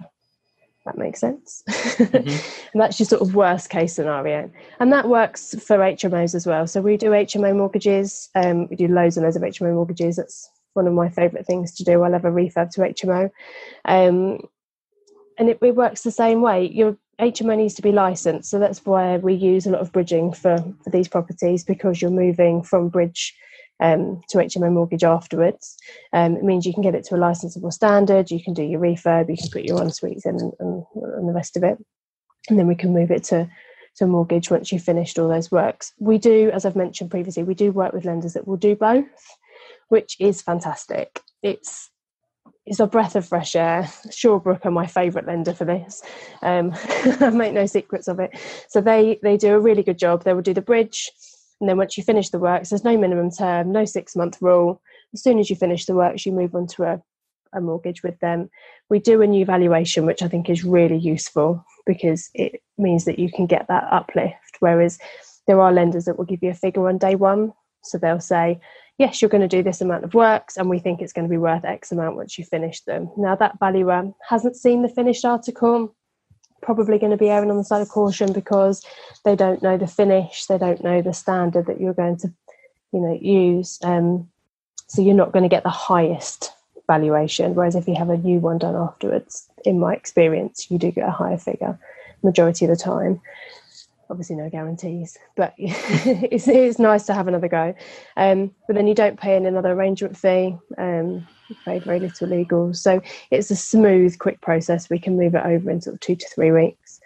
[0.88, 1.62] that makes sense.
[1.68, 2.28] Mm-hmm.
[2.72, 4.50] and that's your sort of worst case scenario.
[4.80, 6.66] And that works for HMOs as well.
[6.66, 8.30] So we do HMO mortgages.
[8.34, 10.16] Um, we do loads and loads of HMO mortgages.
[10.16, 12.02] That's one of my favourite things to do.
[12.02, 13.30] I love a refurb to HMO.
[13.84, 14.38] Um,
[15.38, 16.66] and it, it, works the same way.
[16.66, 20.32] You're HMO needs to be licensed, so that's why we use a lot of bridging
[20.32, 23.36] for for these properties because you're moving from bridge
[23.80, 25.76] um, to HMO mortgage afterwards.
[26.12, 28.30] Um, it means you can get it to a licensable standard.
[28.30, 31.32] You can do your refurb, you can put your en-suites in, and, and, and the
[31.32, 31.78] rest of it,
[32.48, 33.48] and then we can move it to
[33.96, 35.92] to mortgage once you've finished all those works.
[35.98, 39.04] We do, as I've mentioned previously, we do work with lenders that will do both,
[39.88, 41.20] which is fantastic.
[41.42, 41.90] It's
[42.64, 43.84] it's a breath of fresh air.
[44.10, 46.02] Shawbrook are my favourite lender for this.
[46.42, 46.72] Um,
[47.20, 48.30] I make no secrets of it.
[48.68, 50.22] So they they do a really good job.
[50.22, 51.10] They will do the bridge,
[51.60, 54.80] and then once you finish the works, there's no minimum term, no six month rule.
[55.12, 57.02] As soon as you finish the works, you move on to a,
[57.52, 58.48] a mortgage with them.
[58.88, 63.18] We do a new valuation, which I think is really useful because it means that
[63.18, 64.56] you can get that uplift.
[64.60, 64.98] Whereas
[65.46, 67.52] there are lenders that will give you a figure on day one.
[67.82, 68.60] So they'll say,
[68.98, 71.30] yes, you're going to do this amount of works, and we think it's going to
[71.30, 73.10] be worth X amount once you finish them.
[73.16, 75.94] Now, that valuer hasn't seen the finished article,
[76.62, 78.84] probably going to be erring on the side of caution because
[79.24, 82.32] they don't know the finish, they don't know the standard that you're going to,
[82.92, 83.78] you know, use.
[83.82, 84.28] Um,
[84.86, 86.52] so you're not going to get the highest
[86.86, 87.54] valuation.
[87.54, 91.08] Whereas if you have a new one done afterwards, in my experience, you do get
[91.08, 91.78] a higher figure
[92.22, 93.20] majority of the time
[94.10, 97.74] obviously no guarantees, but it's, it's nice to have another go.
[98.16, 100.56] Um, but then you don't pay in another arrangement fee.
[100.76, 101.26] Um,
[101.64, 104.90] pay very little legal, so it's a smooth, quick process.
[104.90, 107.00] We can move it over in sort of two to three weeks.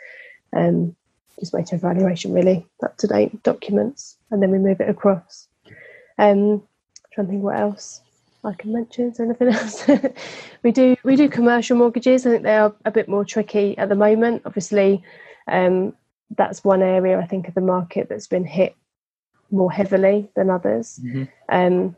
[0.54, 0.94] Um,
[1.40, 5.48] just wait for evaluation, really up to date documents, and then we move it across.
[6.18, 6.62] Um,
[7.12, 8.00] trying to think what else
[8.44, 9.10] I can mention.
[9.10, 9.86] Is anything else?
[10.62, 12.26] we do we do commercial mortgages.
[12.26, 14.42] I think they are a bit more tricky at the moment.
[14.44, 15.02] Obviously,
[15.48, 15.94] um,
[16.36, 18.74] that's one area I think of the market that's been hit
[19.50, 20.98] more heavily than others.
[21.02, 21.24] Mm-hmm.
[21.48, 21.96] Um,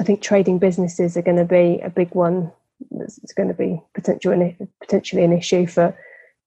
[0.00, 2.50] I think trading businesses are going to be a big one.
[2.90, 5.96] It's going to be potential potentially an issue for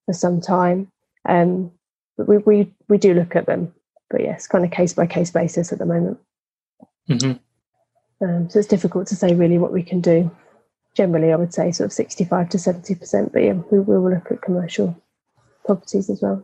[0.06, 0.92] for some time.
[1.28, 1.72] Um,
[2.18, 3.74] but we, we we do look at them,
[4.10, 6.20] but yes, kind of case by case basis at the moment.
[7.10, 8.26] Mm-hmm.
[8.26, 10.32] Um, so it's difficult to say really what we can do.
[10.96, 14.32] Generally, I would say sort of sixty-five to seventy percent, but yeah, we will look
[14.32, 15.02] at commercial
[15.66, 16.44] properties as well.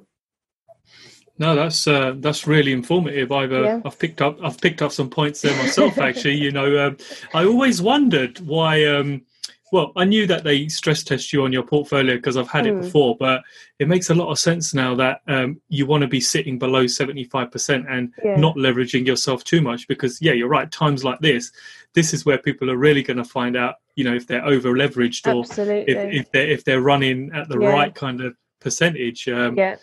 [1.37, 3.31] No, that's uh, that's really informative.
[3.31, 3.81] I've uh, yeah.
[3.83, 5.97] I've picked up I've picked up some points there myself.
[5.97, 6.97] Actually, you know, um,
[7.33, 8.85] I always wondered why.
[8.85, 9.23] Um,
[9.71, 12.67] well, I knew that they stress test you on your portfolio because I've had mm.
[12.67, 12.81] it hmm.
[12.81, 13.41] before, but
[13.79, 16.87] it makes a lot of sense now that um, you want to be sitting below
[16.87, 18.35] seventy five percent and yeah.
[18.35, 19.87] not leveraging yourself too much.
[19.87, 20.69] Because yeah, you're right.
[20.71, 21.51] Times like this,
[21.93, 23.75] this is where people are really going to find out.
[23.95, 27.59] You know, if they're over leveraged or if, if they're if they're running at the
[27.59, 27.69] yeah.
[27.69, 29.27] right kind of percentage.
[29.29, 29.77] Um, yeah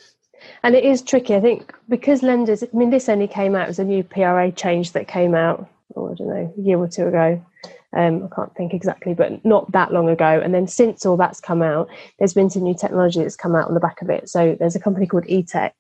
[0.62, 3.78] and it is tricky i think because lenders i mean this only came out as
[3.78, 7.06] a new pra change that came out oh, i don't know a year or two
[7.06, 7.44] ago.
[7.94, 10.42] Um, i can't think exactly but not that long ago.
[10.44, 13.68] And then since all that's come out there's been some new technology that's come out
[13.68, 14.28] on the back of it.
[14.28, 15.72] So there's a company called etech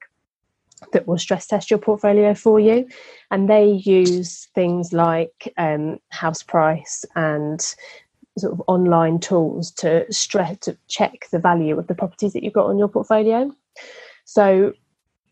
[0.92, 2.88] that will stress test your portfolio for you.
[3.30, 7.60] And they use things like um, house price and
[8.38, 12.52] sort of online tools to stress to check the value of the properties that you've
[12.52, 13.54] got on your portfolio
[14.28, 14.74] so,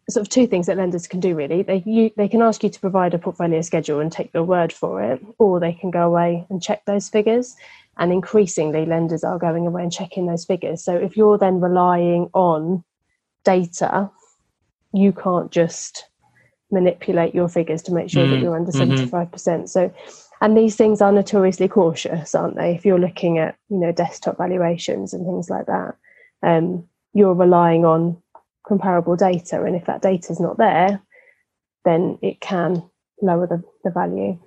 [0.08, 1.62] sort of two things that lenders can do really.
[1.62, 4.72] They you, they can ask you to provide a portfolio schedule and take your word
[4.72, 7.54] for it, or they can go away and check those figures.
[7.98, 10.82] And increasingly, lenders are going away and checking those figures.
[10.82, 12.84] So, if you're then relying on
[13.44, 14.10] data,
[14.94, 16.06] you can't just
[16.70, 19.14] manipulate your figures to make sure mm, that you're under mm-hmm.
[19.14, 19.68] 75%.
[19.68, 19.92] So,
[20.40, 22.74] and these things are notoriously cautious, aren't they?
[22.74, 25.96] If you're looking at, you know, desktop valuations and things like that,
[26.42, 28.22] um, you're relying on
[28.66, 29.62] comparable data.
[29.62, 31.00] And if that data is not there,
[31.84, 32.82] then it can
[33.22, 34.38] lower the, the value.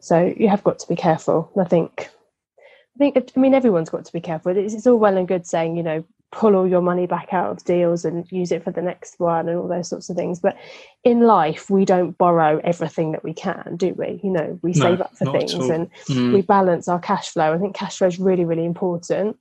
[0.00, 1.50] So you have got to be careful.
[1.58, 2.10] I think,
[2.58, 4.56] I think, I mean, everyone's got to be careful.
[4.56, 7.50] It's, it's all well and good saying, you know, pull all your money back out
[7.50, 10.40] of deals and use it for the next one and all those sorts of things.
[10.40, 10.56] But
[11.04, 14.20] in life, we don't borrow everything that we can, do we?
[14.22, 16.34] You know, we no, save up for things and mm.
[16.34, 17.54] we balance our cash flow.
[17.54, 19.38] I think cash flow is really, really important.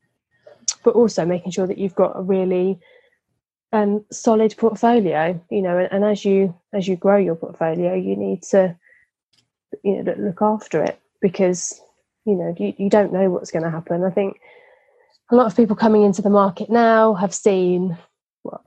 [0.83, 2.79] But also making sure that you've got a really
[3.73, 8.15] um, solid portfolio you know and, and, as you as you grow your portfolio you
[8.15, 8.77] need to
[9.83, 11.81] you know look after it because
[12.25, 14.03] you know you, you don't know what's going to happen.
[14.03, 14.39] I think
[15.31, 17.97] a lot of people coming into the market now have seen
[18.43, 18.63] well,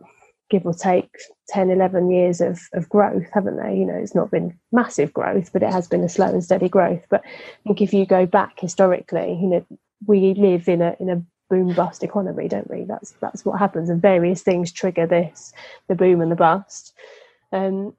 [0.50, 1.10] give or take
[1.48, 3.76] 10 11 years of, of growth haven't they?
[3.76, 6.68] You know it's not been massive growth but it has been a slow and steady
[6.68, 7.04] growth.
[7.08, 7.28] But i
[7.64, 9.66] think if you go back historically you know
[10.06, 12.84] we live in a in a boom bust economy, don't we?
[12.84, 15.52] That's that's what happens, and various things trigger this,
[15.88, 16.92] the boom and the bust.
[17.52, 17.94] Um,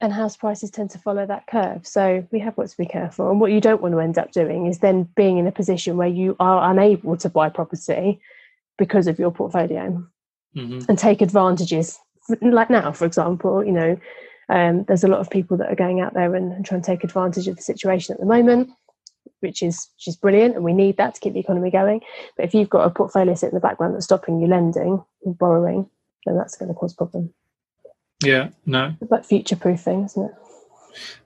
[0.00, 1.86] and house prices tend to follow that curve.
[1.86, 3.30] So we have got to be careful.
[3.30, 5.96] And what you don't want to end up doing is then being in a position
[5.96, 8.20] where you are unable to buy property
[8.78, 10.04] because of your portfolio.
[10.56, 10.86] Mhm.
[10.88, 11.98] and take advantages.
[12.42, 13.96] Like now, for example, you know,
[14.50, 16.86] um, there's a lot of people that are going out there and, and trying to
[16.86, 18.68] take advantage of the situation at the moment,
[19.42, 22.00] which is which is brilliant, and we need that to keep the economy going.
[22.36, 25.36] But if you've got a portfolio sitting in the background that's stopping you lending and
[25.38, 25.88] borrowing,
[26.24, 27.34] then that's going to cause a problem.
[28.24, 30.32] Yeah, no, It's like future proofing, isn't it?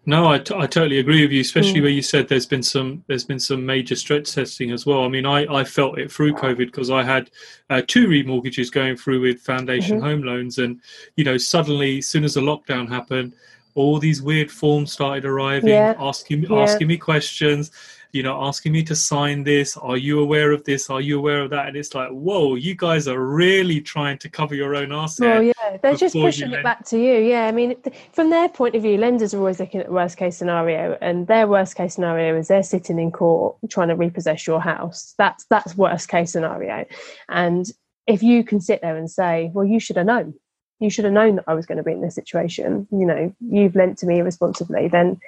[0.07, 1.83] no, I, t- I totally agree with you, especially Mm.
[1.83, 5.05] where you said there's been some there's been some major stress testing as well.
[5.05, 7.31] I mean, I, I felt it through COVID because I had
[7.69, 10.03] uh, two remortgages going through with foundation Mhm.
[10.05, 10.81] home loans, and
[11.17, 13.35] you know, suddenly, as soon as the lockdown happened,
[13.75, 15.95] all these weird forms started arriving, Yeah.
[15.99, 16.61] asking Yeah.
[16.61, 17.73] asking me questions.
[18.13, 19.77] You know, asking me to sign this.
[19.77, 20.89] Are you aware of this?
[20.91, 21.67] Are you aware of that?
[21.69, 25.43] And it's like, whoa, you guys are really trying to cover your own arse Well,
[25.43, 26.65] yeah, they're just pushing it lend.
[26.65, 27.19] back to you.
[27.19, 27.75] Yeah, I mean,
[28.13, 31.27] from their point of view, lenders are always looking at the worst case scenario, and
[31.27, 35.15] their worst case scenario is they're sitting in court trying to repossess your house.
[35.19, 36.87] That's that's worst case scenario.
[37.29, 37.67] And
[38.07, 40.35] if you can sit there and say, "Well, you should have known.
[40.79, 42.87] You should have known that I was going to be in this situation.
[42.91, 45.21] You know, you've lent to me irresponsibly," then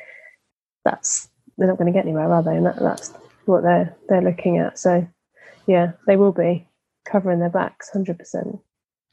[0.85, 2.57] that's they're not going to get anywhere, are they?
[2.57, 3.13] And that, that's
[3.45, 4.79] what they're they're looking at.
[4.79, 5.07] So,
[5.67, 6.67] yeah, they will be
[7.05, 8.59] covering their backs, hundred percent.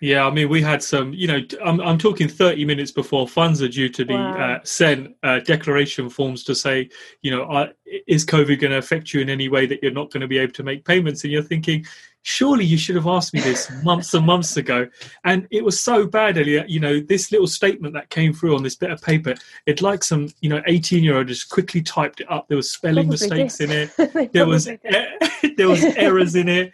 [0.01, 3.61] Yeah, I mean, we had some, you know, I'm, I'm talking 30 minutes before funds
[3.61, 4.55] are due to be Wow.
[4.55, 6.89] uh, sent, uh, declaration forms to say,
[7.21, 7.69] you know, uh,
[8.05, 10.37] is COVID going to affect you in any way that you're not going to be
[10.37, 11.23] able to make payments?
[11.23, 11.85] And you're thinking,
[12.23, 14.85] surely you should have asked me this months and months ago.
[15.23, 18.63] And it was so bad, Elliot, you know, this little statement that came through on
[18.63, 19.33] this bit of paper,
[19.65, 22.49] it like some, you know, 18 year old just quickly typed it up.
[22.49, 23.71] There was spelling Probably mistakes did.
[23.71, 24.31] in it.
[24.33, 24.79] There was, did.
[25.57, 26.73] there was errors in it.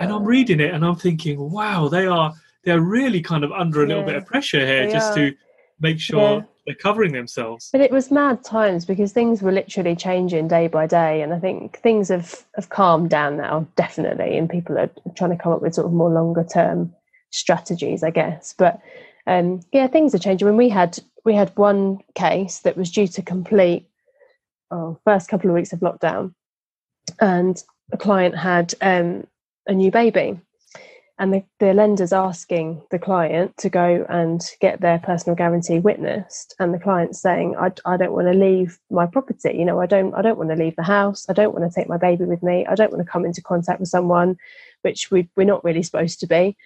[0.00, 2.32] And I'm reading it and I'm thinking, wow, they are
[2.64, 5.30] they're really kind of under a little Yeah, bit of pressure here they just are.
[5.30, 5.34] to
[5.80, 6.42] make sure Yeah.
[6.66, 7.68] they're covering themselves.
[7.72, 11.38] But it was mad times because things were literally changing day by day, and I
[11.38, 15.62] think things have, have calmed down now, definitely, and people are trying to come up
[15.62, 16.94] with sort of more longer term
[17.30, 18.54] strategies, I guess.
[18.56, 18.80] But
[19.26, 20.46] um, yeah, things are changing.
[20.46, 23.88] When we had we had one case that was due to complete,
[24.70, 26.34] oh, first couple of weeks of lockdown,
[27.20, 29.26] and a client had um,
[29.66, 30.40] a new baby,
[31.22, 36.52] and the, the lender's asking the client to go and get their personal guarantee witnessed.
[36.58, 39.86] And the client's saying I, I don't want to leave my property you know i
[39.86, 41.24] don't i don't want to leave the house.
[41.28, 42.66] I don't want to take my baby with me.
[42.66, 44.36] I don't want to come into contact with someone
[44.82, 46.56] which we, we're not really supposed to be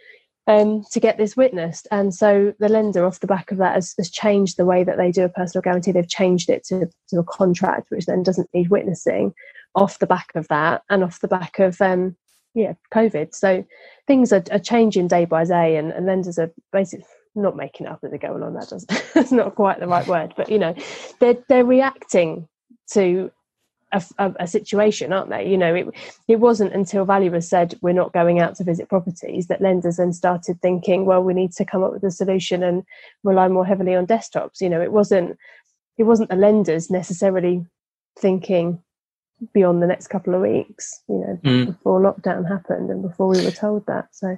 [0.47, 1.87] um, to get this witnessed.
[1.90, 4.97] And so the lender off the back of that has, has changed the way that
[4.97, 5.92] they do a personal guarantee.
[5.92, 9.35] They've changed it to, to a contract which then doesn't need witnessing
[9.75, 10.83] off the back of that.
[10.88, 12.16] And off the back of um,
[12.57, 13.35] yeah covid.
[13.35, 13.64] So
[14.09, 18.01] things are, are changing day by day and, and lenders are basically not making up
[18.03, 18.55] as they're going on.
[18.55, 20.75] That does that's not quite the right word but you know
[21.21, 22.49] they're they're reacting
[22.92, 23.31] to
[23.92, 25.49] a, a, a situation aren't they?
[25.49, 25.87] You know it
[26.27, 30.12] it wasn't until valuers said we're not going out to visit properties that lenders then
[30.12, 32.85] started thinking well we need to come up with a solution and
[33.23, 34.62] rely more heavily on desktops.
[34.62, 35.37] You know it wasn't
[35.99, 37.66] it wasn't the lenders necessarily
[38.19, 38.83] thinking
[39.53, 41.66] beyond the next couple of weeks you know Mm.
[41.66, 44.37] before lockdown happened and before we were told that so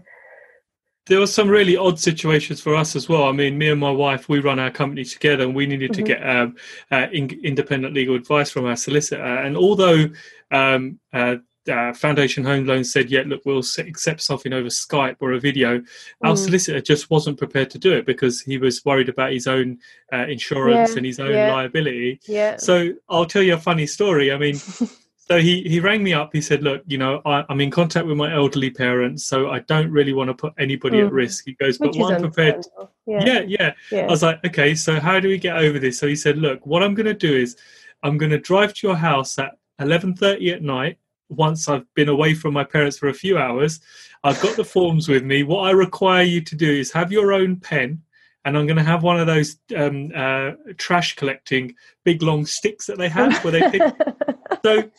[1.06, 3.24] There were some really odd situations for us as well.
[3.24, 6.02] I mean, me and my wife, we run our company together, and we needed to
[6.02, 6.06] Mhm.
[6.06, 6.56] get um,
[6.90, 9.22] uh, in- independent legal advice from our solicitor.
[9.24, 10.10] And although
[10.50, 11.36] um, uh,
[11.68, 15.82] uh, Foundation Home Loans said, "Yeah, look, we'll accept something over Skype or a video,"
[16.22, 16.38] our Mm.
[16.38, 19.78] solicitor just wasn't prepared to do it because he was worried about his own
[20.12, 21.52] uh, insurance Yeah, and his own yeah.
[21.52, 22.20] liability.
[22.26, 24.32] yeah So I'll tell you a funny story.
[24.32, 24.54] I mean,
[25.28, 26.30] so he, he rang me up.
[26.32, 29.58] He said, "Look, you know, I, I'm in contact with my elderly parents, so I
[29.60, 31.12] don't really want to put anybody at Mm.
[31.12, 32.64] risk." He goes, "But I'm prepared."
[33.06, 33.72] yeah Yeah, yeah.
[33.90, 36.38] yeah I was like, "Okay, so how do we get over this?" So he said,
[36.38, 37.56] "Look, what I'm going to do is,
[38.02, 42.34] I'm going to drive to your house at 11:30 at night." Once I've been away
[42.34, 43.80] from my parents for a few hours,
[44.24, 45.42] I've got the forms with me.
[45.42, 48.02] What I require you to do is have your own pen,
[48.44, 52.86] and I'm going to have one of those um, uh, trash collecting big long sticks
[52.86, 53.82] that they have where they pick
[54.64, 54.90] so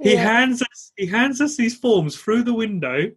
[0.00, 3.10] he Yeah, hands us he hands us these forms through the window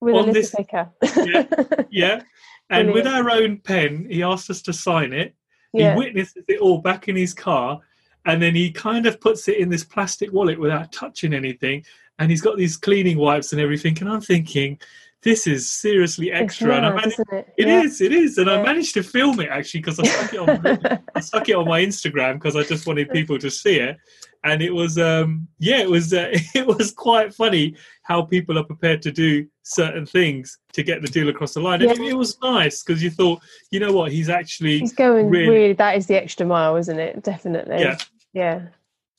[0.00, 0.92] with on this- little
[1.26, 1.46] Yeah.
[1.90, 2.22] yeah.
[2.70, 5.34] And with our own pen he asked us to sign it.
[5.72, 5.92] Yeah.
[5.92, 7.80] he witnesses it all back in his car
[8.26, 11.84] and then he kind of puts it in this plastic wallet without touching anything
[12.18, 14.78] and he's got these cleaning wipes and everything and i'm thinking
[15.22, 17.54] this is seriously extra and i managed isn't it?
[17.56, 17.82] it Yeah.
[17.82, 21.00] is, it is, and I managed to film it actually because I stuck it on
[21.14, 23.96] I stuck it on my Instagram because I just wanted people to see it,
[24.44, 28.64] and it was um yeah it was uh, it was quite funny how people are
[28.64, 32.12] prepared to do certain things to get the deal across the line, and it, it
[32.12, 35.96] was nice because you thought you know what he's actually He's going really- really, that
[35.96, 37.22] is the extra mile, isn't it?
[37.22, 37.78] Definitely.
[37.80, 37.96] Yeah.
[38.34, 38.66] Yeah.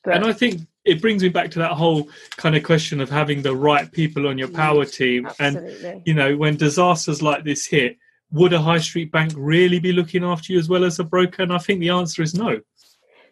[0.04, 3.10] But and I think it brings me back to that whole kind of question of
[3.10, 5.26] having the right people on your Mm, power team.
[5.26, 5.90] Absolutely.
[5.90, 7.98] And you know, when disasters like this hit,
[8.32, 11.42] would a high street bank really be looking after you as well as a broker?
[11.42, 12.62] And I think the answer is no.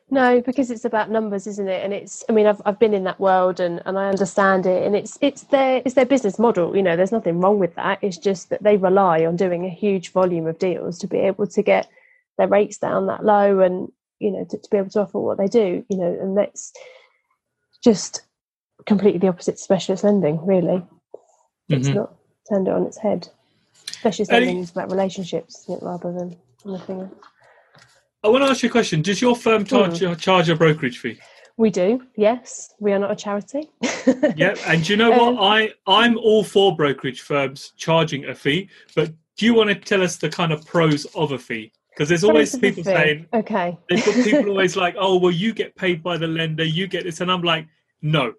[0.09, 1.83] No, because it's about numbers, isn't it?
[1.83, 4.83] And it's I mean, I've I've been in that world and, and I understand it
[4.83, 7.99] and it's it's their it's their business model, you know, there's nothing wrong with that.
[8.01, 11.47] It's just that they rely on doing a huge volume of deals to be able
[11.47, 11.87] to get
[12.37, 13.91] their rates down that low and,
[14.23, 16.71] you know, to, to be able to offer what they do, you know, and that's
[17.83, 18.21] just
[18.85, 20.81] completely the opposite to specialist lending, really.
[21.69, 21.95] It's Mhm.
[21.95, 22.15] not
[22.49, 23.27] turned it on its head.
[23.73, 27.13] Specialist lending is about relationships, isn't it, rather than anything else.
[28.23, 29.01] I want to ask you a question.
[29.01, 31.19] Does your firm charge, charge a brokerage fee?
[31.57, 32.73] We do, yes.
[32.79, 33.69] We are not a charity.
[34.35, 35.43] Yeah, and do you know Um, what?
[35.43, 40.01] I I'm all for brokerage firms charging a fee, but do you want to tell
[40.01, 41.71] us the kind of pros of a fee?
[41.93, 43.77] Because there's always Pros of the people saying okay.
[43.87, 47.31] people always like, oh, well, you get paid by the lender, you get this, and
[47.31, 47.67] I'm like,
[48.01, 48.33] no.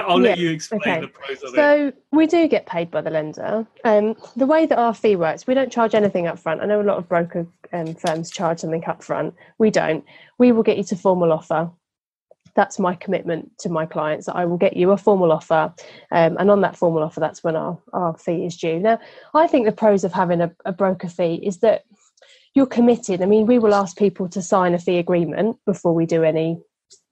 [0.00, 1.00] I'll let Yeah, you explain okay.
[1.00, 1.56] the pros of it.
[1.56, 3.66] So we do get paid by the lender.
[3.84, 6.60] Um, the way that our fee works, we don't charge anything up front.
[6.62, 9.34] I know a lot of broker um, firms charge something up front.
[9.58, 10.04] We don't.
[10.38, 11.70] We will get you to formal offer.
[12.54, 14.28] That's my commitment to my clients.
[14.28, 15.74] I will get you a formal offer,
[16.10, 18.78] um, and on that formal offer, that's when our, our fee is due.
[18.78, 18.98] Now,
[19.34, 21.84] I think the pros of having a, a broker fee is that
[22.54, 23.22] you're committed.
[23.22, 26.60] I mean, we will ask people to sign a fee agreement before we do any.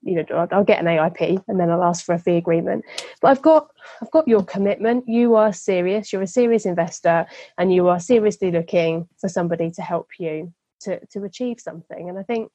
[0.03, 2.85] You know, I'll, I'll get an AIP and then I'll ask for a fee agreement.
[3.21, 3.67] But I've got
[4.01, 5.07] I've got your commitment.
[5.07, 6.11] You are serious.
[6.11, 7.25] You're a serious investor,
[7.57, 12.09] and you are seriously looking for somebody to help you to to achieve something.
[12.09, 12.51] And I think,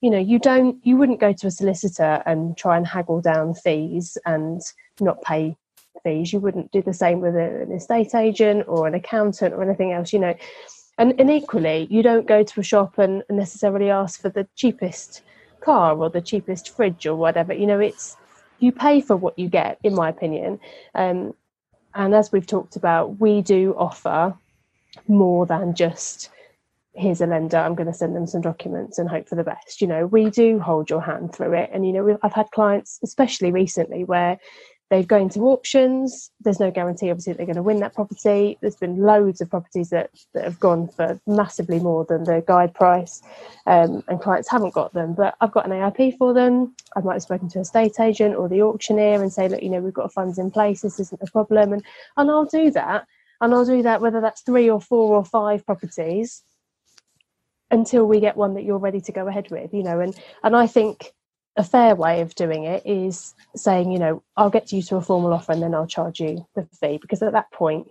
[0.00, 3.54] you know, you don't you wouldn't go to a solicitor and try and haggle down
[3.54, 4.60] fees and
[5.00, 5.56] not pay
[6.04, 6.32] fees.
[6.32, 10.12] You wouldn't do the same with an estate agent or an accountant or anything else.
[10.12, 10.34] You know,
[11.00, 15.22] and and equally, you don't go to a shop and necessarily ask for the cheapest
[15.60, 17.54] car or the cheapest fridge or whatever.
[17.54, 18.16] You know, it's
[18.58, 20.60] you pay for what you get, in my opinion.
[20.94, 21.34] Um,
[21.94, 24.34] and as we've talked about, we do offer
[25.08, 26.28] more than just
[26.92, 27.56] here's a lender.
[27.56, 29.80] I'm going to send them some documents and hope for the best.
[29.80, 31.70] You know, we do hold your hand through it.
[31.72, 34.38] And you know, I've had clients, especially recently, where
[34.90, 36.30] they've gone to auctions.
[36.40, 38.58] There's no guarantee, obviously, that they're going to win that property.
[38.60, 42.74] There's been loads of properties that, that have gone for massively more than the guide
[42.74, 43.22] price,
[43.66, 45.14] um, and clients haven't got them.
[45.14, 46.74] But I've got an AIP for them.
[46.96, 49.70] I might have spoken to a estate agent or the auctioneer and say, look, you
[49.70, 50.82] know, we've got funds in place.
[50.82, 51.84] This isn't a problem, and
[52.16, 53.06] and I'll do that.
[53.40, 56.42] And I'll do that whether that's three or four or five properties
[57.70, 59.72] until we get one that you're ready to go ahead with.
[59.72, 61.12] You know, and and I think
[61.60, 65.02] a fair way of doing it is saying, you know, I'll get you to a
[65.02, 67.86] formal offer and then I'll charge you the fee because at that point,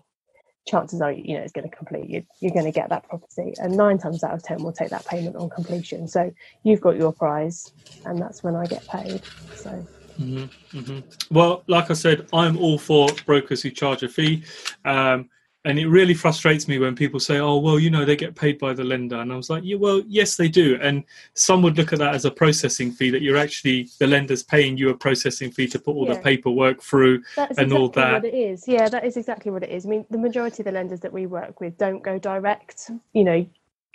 [0.67, 2.09] chances are, you know, it's going to complete.
[2.09, 4.89] You, you're going to get that property, and nine times out of ten, we'll take
[4.89, 6.07] that payment on completion.
[6.07, 6.31] So
[6.63, 7.71] you've got your prize,
[8.05, 9.21] and that's when I get paid.
[9.55, 9.87] So
[11.31, 14.43] Well, like I said, I'm all for brokers who charge a fee.
[14.83, 15.29] Um,
[15.65, 18.57] and it really frustrates me when people say, oh, well, you know, they get paid
[18.57, 19.17] by the lender.
[19.19, 20.79] And I was like, yeah, well, yes, they do.
[20.81, 21.03] And
[21.33, 24.77] some would look at that as a processing fee that you're actually, the lender's paying
[24.77, 28.13] you a processing fee to put all the paperwork through and exactly all that.
[28.13, 28.67] what it is.
[28.69, 29.85] Yeah, that is exactly what it is.
[29.85, 32.89] I mean, the majority of the lenders that we work with don't go direct.
[33.11, 33.45] You know,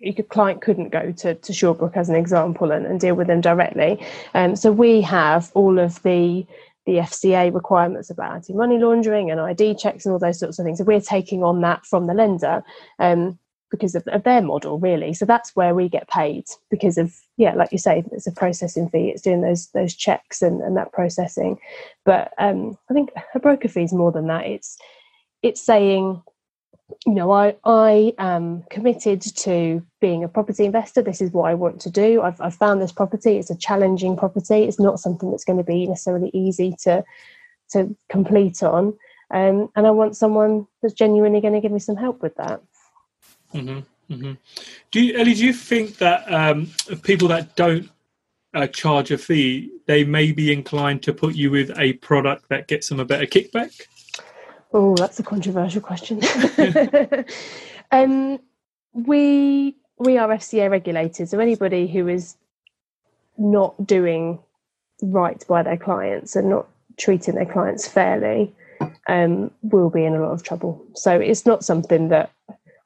[0.01, 3.29] you could, client couldn't go to, to Shawbrook as an example and, and deal with
[3.29, 4.05] them directly.
[4.35, 6.47] Um, so we have all of the
[6.87, 10.79] the FCA requirements about anti-money laundering and ID checks and all those sorts of things.
[10.79, 12.63] So we're taking on that from the lender
[12.99, 13.39] um,
[13.71, 15.15] because of, of their model, really.
[15.15, 18.89] So that's where we get paid because of yeah, like you say, it's a processing
[18.89, 19.09] fee.
[19.09, 21.59] It's doing those those checks and, and that processing.
[22.05, 24.47] But um, I think a broker fee is more than that.
[24.47, 24.79] It's
[25.43, 26.23] it's saying,
[27.07, 31.03] you know, I I am committed to being a property investor.
[31.03, 32.23] This is what I want to do.
[32.23, 33.37] I've I've found this property.
[33.37, 34.65] It's a challenging property.
[34.65, 37.05] It's not something that's going to be necessarily easy to
[37.71, 38.97] to complete on.
[39.31, 42.63] Um, and I want someone that's genuinely going to give me some help with that.
[43.53, 44.33] hmm hmm
[44.91, 45.35] Do you, Ellie?
[45.35, 46.71] Do you think that um,
[47.03, 47.91] people that don't
[48.55, 52.69] uh, charge a fee, they may be inclined to put you with a product that
[52.69, 53.87] gets them a better kickback?
[54.77, 56.21] Oh, that's a controversial question.
[57.93, 58.41] um,
[58.93, 62.37] we we are FCA regulated, so anybody who is
[63.39, 64.41] not doing
[65.01, 66.67] right by their clients and not
[66.97, 68.53] treating their clients fairly
[69.07, 70.85] um, will be in a lot of trouble.
[70.97, 72.33] So it's not something that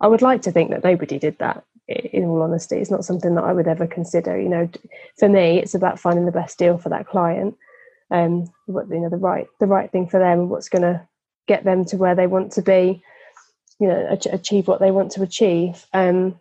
[0.02, 1.64] I would like to think that nobody did that.
[1.88, 4.38] In all honesty, it's not something that I would ever consider.
[4.38, 4.70] You know,
[5.18, 7.56] for me, it's about finding the best deal for that client,
[8.10, 11.07] um, what you know, the right the right thing for them, what's going to
[11.48, 13.02] get them to where they want to be,
[13.80, 15.86] you know, ach- achieve what they want to achieve.
[15.92, 16.38] Um,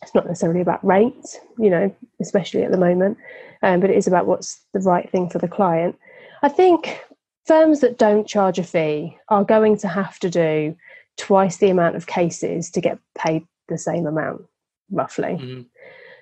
[0.00, 3.18] it's not necessarily about rate, you know, especially at the moment,
[3.62, 5.98] um, but it is about what's the right thing for the client.
[6.42, 7.00] I think
[7.46, 10.76] firms that don't charge a fee are going to have to do
[11.16, 14.42] twice the amount of cases to get paid the same amount,
[14.90, 15.36] roughly.
[15.40, 15.62] Mm-hmm.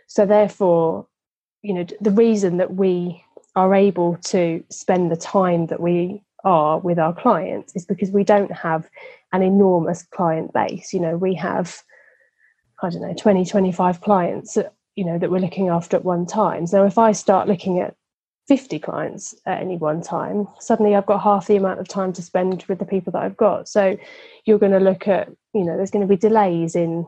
[0.07, 1.07] So, therefore,
[1.63, 3.23] you know, the reason that we
[3.57, 8.25] are able to spend the time that we are with our clients is because we
[8.25, 8.89] don't have
[9.33, 10.95] an enormous client base.
[10.95, 11.83] You know, we have,
[12.83, 14.57] I don't know, 20, 25 clients,
[14.95, 16.67] you know, that we're looking after at one time.
[16.67, 17.97] So if I start looking at
[18.47, 22.23] 50 clients at any one time, suddenly I've got half the amount of time to
[22.23, 23.69] spend with the people that I've got.
[23.69, 23.97] So
[24.45, 27.07] you're going to look at, you know, there's going to be delays in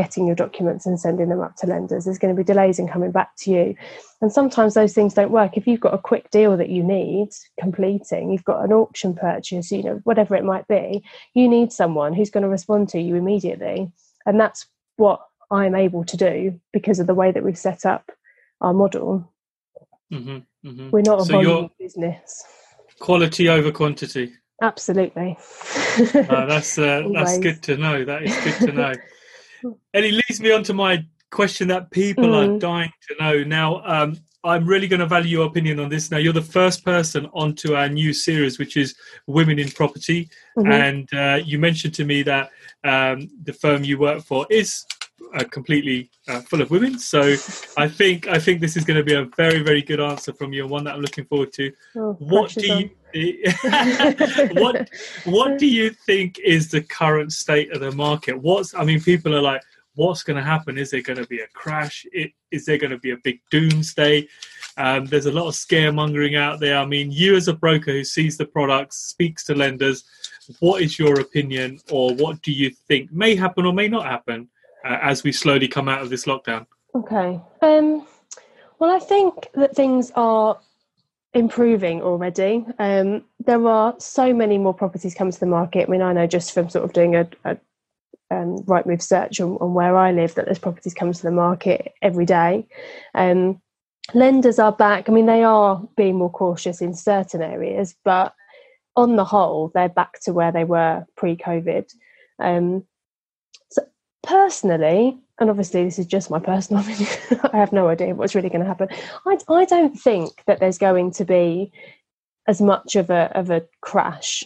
[0.00, 2.06] getting your documents and sending them up to lenders.
[2.06, 3.74] There's going to be delays in coming back to you.
[4.22, 5.58] And sometimes those things don't work.
[5.58, 7.28] If you've got a quick deal that you need
[7.60, 12.14] completing, you've got an auction purchase, you know, whatever it might be, you need someone
[12.14, 13.92] who's going to respond to you immediately.
[14.24, 14.64] And that's
[14.96, 15.20] what
[15.50, 18.10] I'm able to do because of the way that we've set up
[18.62, 19.30] our model.
[20.10, 20.90] Mm-hmm, mm-hmm.
[20.90, 22.42] We're not a so volume business.
[23.00, 24.32] Quality over quantity.
[24.62, 25.36] Absolutely.
[26.14, 28.02] uh, that's uh, that's good to know.
[28.02, 28.94] That is good to know.
[29.62, 32.56] And it leads me on to my question that people mm.
[32.56, 33.44] are dying to know.
[33.44, 36.10] Now, um, I'm really going to value your opinion on this.
[36.10, 38.94] Now, you're the first person onto our new series, which is
[39.26, 40.72] Women in Property, mm-hmm.
[40.72, 42.50] and uh, you mentioned to me that
[42.84, 44.86] um, the firm you work for is
[45.34, 46.98] uh, completely uh, full of women.
[46.98, 47.36] So
[47.76, 50.52] I think I think this is going to be a very very good answer from
[50.52, 51.72] you, and one that I'm looking forward to.
[51.96, 52.90] Oh, what do you
[54.52, 54.88] what
[55.24, 58.40] what do you think is the current state of the market?
[58.40, 59.62] What's I mean, people are like,
[59.94, 60.78] what's going to happen?
[60.78, 62.06] Is there going to be a crash?
[62.50, 64.28] Is there going to be a big doomsday?
[64.76, 66.78] Um, there's a lot of scaremongering out there.
[66.78, 70.04] I mean, you as a broker who sees the products, speaks to lenders,
[70.60, 74.48] what is your opinion, or what do you think may happen or may not happen
[74.84, 76.66] uh, as we slowly come out of this lockdown?
[76.94, 77.40] Okay.
[77.62, 78.06] Um,
[78.78, 80.58] well, I think that things are
[81.34, 82.64] improving already.
[82.78, 85.88] Um, there are so many more properties coming to the market.
[85.88, 87.56] I mean, I know just from sort of doing a, a
[88.30, 91.92] um, Rightmove search on, on, where I live that there's properties coming to the market
[92.02, 92.66] every day.
[93.14, 93.60] Um,
[94.14, 95.08] lenders are back.
[95.08, 98.34] I mean, they are being more cautious in certain areas, but
[98.96, 101.92] on the whole, they're back to where they were pre-COVID.
[102.38, 102.84] Um,
[104.22, 107.08] personally, and obviously this is just my personal opinion,
[107.52, 108.88] I have no idea what's really going to happen.
[109.26, 111.72] I, I don't think that there's going to be
[112.46, 114.44] as much of a of a crash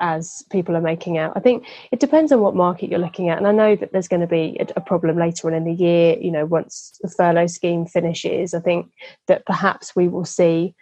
[0.00, 1.32] as people are making out.
[1.36, 3.38] I think it depends on what market you're looking at.
[3.38, 5.72] And I know that there's going to be a, a, problem later on in the
[5.72, 8.54] year, you know, once the furlough scheme finishes.
[8.54, 8.90] I think
[9.26, 10.74] that perhaps we will see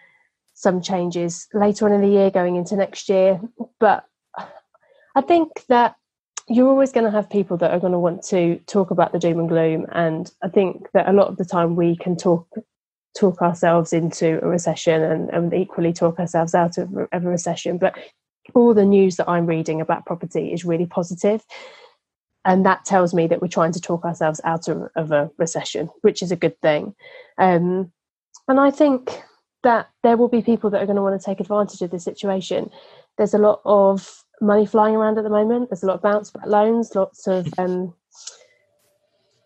[0.55, 3.41] some changes later on in the year going into next year.
[3.81, 4.05] But
[5.15, 5.97] I think that
[6.49, 9.19] you're always going to have people that are going to want to talk about the
[9.19, 12.47] doom and gloom and i think that a lot of the time we can talk
[13.17, 17.79] talk ourselves into a recession and, and equally talk ourselves out of, a recession.
[17.79, 17.97] But
[18.55, 21.43] all the news that i'm reading about property is really positive
[22.45, 25.89] and that tells me that we're trying to talk ourselves out of, of a recession
[26.03, 26.95] which is a good thing.
[27.39, 27.91] Um,
[28.47, 29.21] and i think
[29.65, 31.99] that there will be people that are going to want to take advantage of the
[31.99, 32.71] situation.
[33.19, 35.71] There's a lot of money flying around at the moment.
[35.71, 37.95] There's a lot of bounce back loans, lots of um,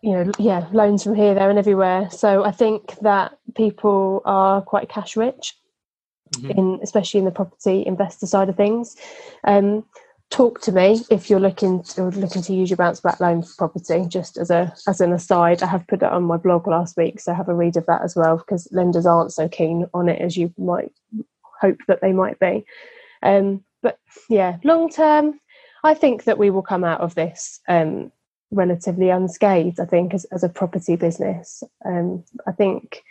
[0.02, 2.08] you know, yeah, loans from here, there, and everywhere.
[2.10, 5.56] So I think that people are quite cash rich,
[6.36, 6.50] mm-hmm.
[6.50, 8.96] in especially in the property investor side of things.
[9.44, 9.84] Um,
[10.30, 13.52] talk to me if you're looking to, looking to use your bounce back loan for
[13.58, 14.06] property.
[14.08, 17.20] Just as a as an aside, I have put it on my blog last week,
[17.20, 20.20] so have a read of that as well because lenders aren't so keen on it
[20.22, 20.92] as you might
[21.60, 22.64] hope that they might be.
[23.22, 25.40] Um, but yeah, long term,
[25.82, 28.12] I think that we will come out of this um,
[28.50, 29.80] relatively unscathed.
[29.80, 33.02] I think as, as a property business, um, I think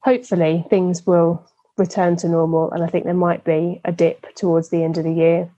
[0.00, 1.44] hopefully things will
[1.76, 5.04] return to normal, and I think there might be a dip towards the end of
[5.04, 5.50] the year.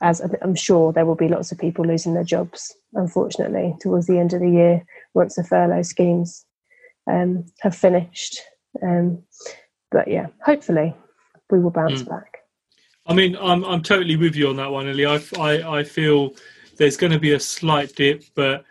[0.00, 4.18] As I'm sure there will be lots of people losing their jobs, unfortunately, towards the
[4.18, 4.84] end of the year
[5.14, 6.44] once the furlough schemes
[7.06, 8.40] um, have finished.
[8.82, 9.22] Um,
[9.92, 10.96] but yeah, hopefully
[11.50, 12.08] we will bounce mm.
[12.08, 12.31] back.
[13.06, 15.06] I mean, I'm I'm totally with you on that one, Ellie.
[15.06, 16.34] I, I, I feel
[16.76, 18.64] there's going to be a slight dip, but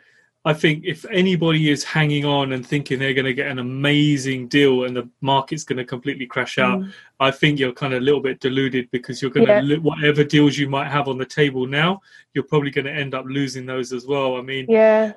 [0.43, 4.47] I think if anybody is hanging on and thinking they're going to get an amazing
[4.47, 6.91] deal and the market's going to completely crash out, mm.
[7.19, 9.61] I think you're kind of a little bit deluded because you're going yeah.
[9.61, 12.01] to whatever deals you might have on the table now,
[12.33, 14.35] you're probably going to end up losing those as well.
[14.35, 15.13] I mean, yeah,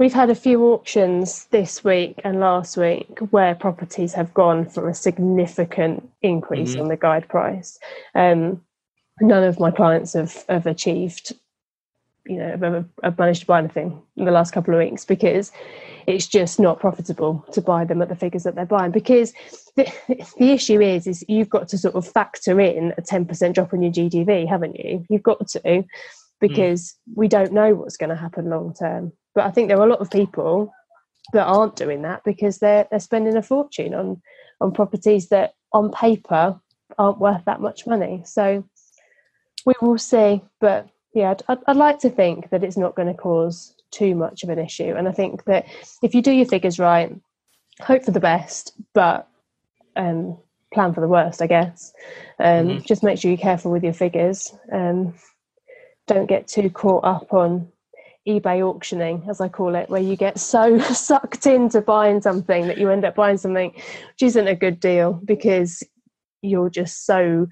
[0.00, 4.88] We've had a few auctions this week and last week where properties have gone for
[4.88, 6.80] a significant increase mm-hmm.
[6.80, 7.78] on the guide price.
[8.14, 8.62] Um,
[9.20, 11.34] none of my clients have, have achieved
[12.24, 15.52] you know have, have managed to buy anything in the last couple of weeks because
[16.06, 19.34] it's just not profitable to buy them at the figures that they're buying because
[19.76, 19.86] the,
[20.38, 23.82] the issue is is you've got to sort of factor in a 10% drop in
[23.82, 25.84] your gdv haven't you you've got to
[26.40, 27.16] because mm.
[27.16, 29.90] we don't know what's going to happen long term but i think there are a
[29.90, 30.72] lot of people
[31.32, 34.20] that aren't doing that because they're they're spending a fortune on
[34.60, 36.58] on properties that on paper
[36.98, 38.64] aren't worth that much money so
[39.66, 43.14] we will see but yeah I'd, I'd like to think that it's not going to
[43.14, 44.94] cause too much of an issue.
[44.96, 45.66] And I think that
[46.02, 47.14] if you do your figures right,
[47.80, 49.28] hope for the best, but
[49.96, 50.38] um,
[50.72, 51.92] plan for the worst, I guess.
[52.38, 52.84] Um, mm-hmm.
[52.84, 54.54] Just make sure you're careful with your figures.
[54.72, 55.14] Um,
[56.06, 57.68] don't get too caught up on
[58.38, 62.78] eBay auctioning, as I call it, where you get so sucked into buying something that
[62.78, 65.82] you end up buying something which isn't a good deal because
[66.42, 67.46] you're just so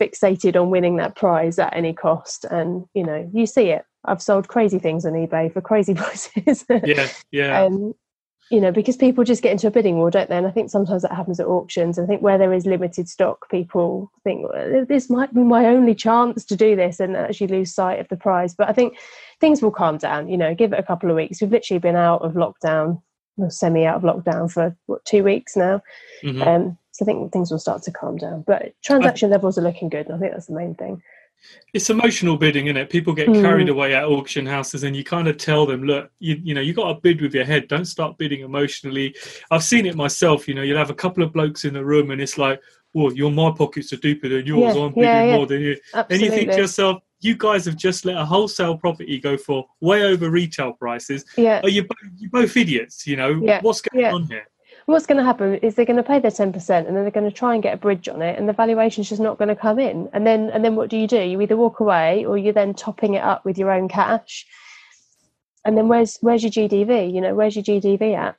[0.00, 2.44] fixated on winning that prize at any cost.
[2.44, 6.64] And, you know, you see it I've sold crazy things on eBay for crazy prices.
[6.84, 7.64] yeah, yeah.
[7.64, 7.94] Um,
[8.50, 10.36] you know, because people just get into a bidding war, don't they?
[10.36, 11.98] And I think sometimes that happens at auctions.
[11.98, 15.94] I think where there is limited stock, people think well, this might be my only
[15.94, 18.54] chance to do this, and actually lose sight of the prize.
[18.54, 18.96] But I think
[19.40, 20.28] things will calm down.
[20.28, 21.40] You know, give it a couple of weeks.
[21.40, 23.02] We've literally been out of lockdown,
[23.48, 25.82] semi out of lockdown for what two weeks now.
[26.22, 26.42] Mm-hmm.
[26.42, 28.44] Um, so I think things will start to calm down.
[28.46, 30.06] But transaction I, levels are looking good.
[30.06, 31.02] And I think that's the main thing
[31.72, 32.90] it's emotional bidding, isn't it?
[32.90, 33.40] People get mm.
[33.40, 36.60] carried away at auction houses, and you kind of tell them, "Look, you, you know,
[36.60, 37.68] you got to bid with your head.
[37.68, 39.14] Don't start bidding emotionally."
[39.50, 40.48] I've seen it myself.
[40.48, 42.60] You know, you'll have a couple of blokes in the room, and it's like,
[42.94, 44.74] "Well, your my pockets are deeper than yours.
[44.74, 45.36] Yeah, I'm bidding yeah, yeah.
[45.36, 46.14] more than you." Absolutely.
[46.14, 49.66] And you think to yourself, "You guys have just let a wholesale property go for
[49.80, 51.24] way over retail prices.
[51.36, 53.06] Yeah, are you you both idiots?
[53.06, 54.46] You know, what's going on here?"
[54.86, 57.28] What's going to happen is they're going to pay their 10% and then they're going
[57.28, 59.56] to try and get a bridge on it and the valuation's just not going to
[59.56, 62.38] come in and then and then what do you do you either walk away or
[62.38, 64.46] you're then topping it up with your own cash
[65.64, 68.36] and then where's where's your gdv you know where's your gdv at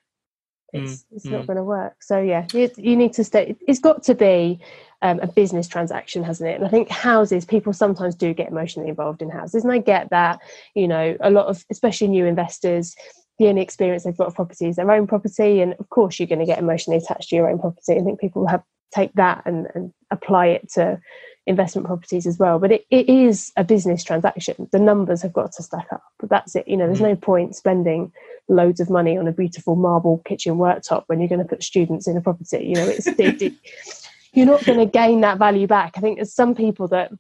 [0.74, 1.32] it's, mm, it's mm.
[1.32, 4.60] not going to work so yeah you, you need to stay it's got to be
[5.02, 6.56] um, a business transaction, hasn't it?
[6.56, 10.10] And I think houses, people sometimes do get emotionally involved in houses, and I get
[10.10, 10.40] that.
[10.74, 12.96] You know, a lot of, especially new investors,
[13.40, 16.28] the only experience they've got of property is their own property and of course you're
[16.28, 17.98] going to get emotionally attached to your own property.
[17.98, 18.64] I think people have
[18.94, 21.00] take that and, and apply it to
[21.46, 24.68] investment properties as well but it, it is a business transaction.
[24.72, 26.68] The numbers have got to stack up but that's it.
[26.68, 27.10] You know there's mm.
[27.10, 28.12] no point spending
[28.50, 32.08] loads of money on a beautiful marble kitchen worktop when you're going to put students
[32.08, 32.66] in a property.
[32.66, 33.54] You know it's it, it,
[34.34, 35.94] you're not going to gain that value back.
[35.98, 37.12] I think there's some people that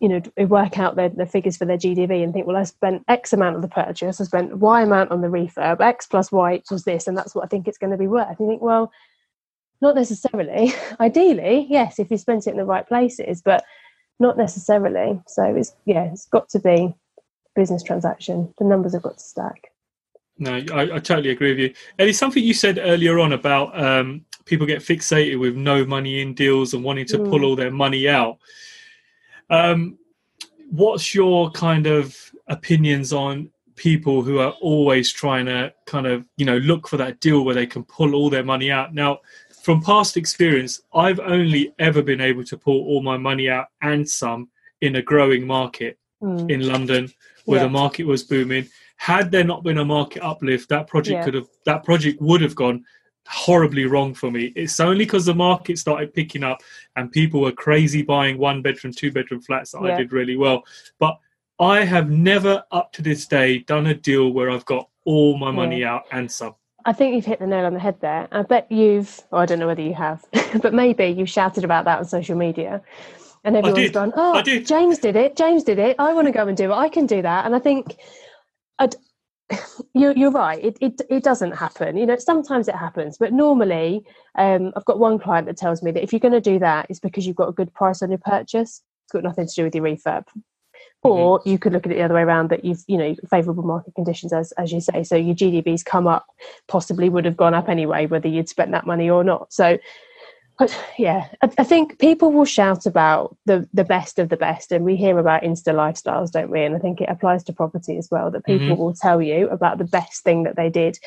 [0.00, 3.04] you know work out their, their figures for their GDV and think, well, I spent
[3.08, 6.54] X amount of the purchase, I spent Y amount on the refurb, X plus Y
[6.54, 8.28] equals this, and that's what I think it's going to be worth.
[8.28, 8.92] And you think, well,
[9.80, 10.72] not necessarily.
[11.00, 13.64] Ideally, yes, if you spent it in the right places, but
[14.18, 15.20] not necessarily.
[15.26, 16.94] So it's yeah, it's got to be
[17.54, 18.52] business transaction.
[18.58, 19.72] The numbers have got to stack.
[20.38, 21.74] No, I, I totally agree with you.
[21.98, 26.32] Ellie, something you said earlier on about um, people get fixated with no money in
[26.32, 27.28] deals and wanting to mm.
[27.28, 28.38] pull all their money out.
[29.50, 29.98] Um,
[30.70, 36.44] what's your kind of opinions on people who are always trying to kind of you
[36.44, 38.94] know look for that deal where they can pull all their money out?
[38.94, 39.18] Now,
[39.62, 44.08] from past experience, I've only ever been able to pull all my money out and
[44.08, 44.48] some
[44.80, 46.50] in a growing market mm.
[46.50, 47.12] in London
[47.44, 47.64] where yeah.
[47.64, 48.68] the market was booming.
[48.96, 51.24] Had there not been a market uplift, that project yeah.
[51.24, 52.84] could have that project would have gone
[53.30, 54.52] horribly wrong for me.
[54.56, 56.62] It's only because the market started picking up
[56.96, 59.94] and people were crazy buying one bedroom, two bedroom flats that yeah.
[59.94, 60.64] I did really well.
[60.98, 61.18] But
[61.60, 65.52] I have never up to this day done a deal where I've got all my
[65.52, 65.94] money yeah.
[65.94, 66.56] out and some.
[66.84, 68.26] I think you've hit the nail on the head there.
[68.32, 70.24] I bet you've, I don't know whether you have,
[70.62, 72.82] but maybe you shouted about that on social media.
[73.44, 75.36] And everyone's gone, oh, James did it.
[75.36, 75.96] James did it.
[75.98, 76.74] I want to go and do it.
[76.74, 77.46] I can do that.
[77.46, 77.96] And I think
[78.78, 78.96] I'd,
[79.94, 80.62] you're, you're right.
[80.62, 81.96] It, it it doesn't happen.
[81.96, 84.04] You know, sometimes it happens, but normally,
[84.36, 86.86] um, I've got one client that tells me that if you're going to do that,
[86.88, 88.82] it's because you've got a good price on your purchase.
[89.04, 90.24] It's got nothing to do with your refurb.
[91.04, 91.08] Mm-hmm.
[91.08, 93.62] Or you could look at it the other way around that you've, you know, favourable
[93.62, 95.02] market conditions, as as you say.
[95.02, 96.26] So your GDVs come up,
[96.68, 99.52] possibly would have gone up anyway, whether you'd spent that money or not.
[99.52, 99.78] So
[100.60, 104.70] but yeah, I, I, think people will shout about the the best of the best,
[104.70, 106.62] and we hear about Insta lifestyles, don't we?
[106.62, 108.30] And I think it applies to property as well.
[108.30, 108.76] That people mm-hmm.
[108.76, 110.98] will tell you about the best thing that they did,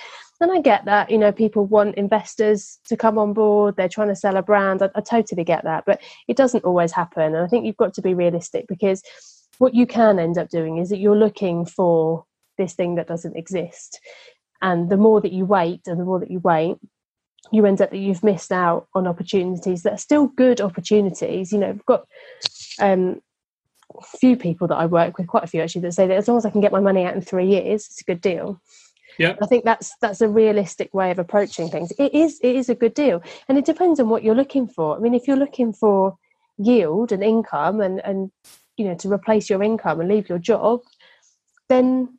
[0.42, 1.12] and I get that.
[1.12, 3.76] You know, people want investors to come on board.
[3.76, 4.82] They're trying to sell a brand.
[4.82, 7.36] I, I totally get that, but it doesn't always happen.
[7.36, 9.04] And I think you've got to be realistic because
[9.60, 12.26] what you can end up doing is that you're looking for
[12.58, 14.00] this thing that doesn't exist.
[14.64, 16.78] And the more that you wait, and the more that you wait,
[17.54, 21.54] you end up that you've missed out on opportunities that are still good opportunities.
[21.54, 22.08] You know, we've got
[22.80, 23.22] um,
[24.20, 26.38] few people that I work with, quite a few actually, that say that as long
[26.38, 28.60] as I can get my money out in three years, it's a good deal.
[29.20, 31.92] Yeah, I think that's that's a realistic way of approaching things.
[32.00, 34.98] It is it is a good deal, and it depends on what you're looking for.
[34.98, 36.18] I mean, if you're looking for
[36.58, 38.32] yield and income, and and
[38.78, 40.82] you know to replace your income and leave your job,
[41.70, 42.18] then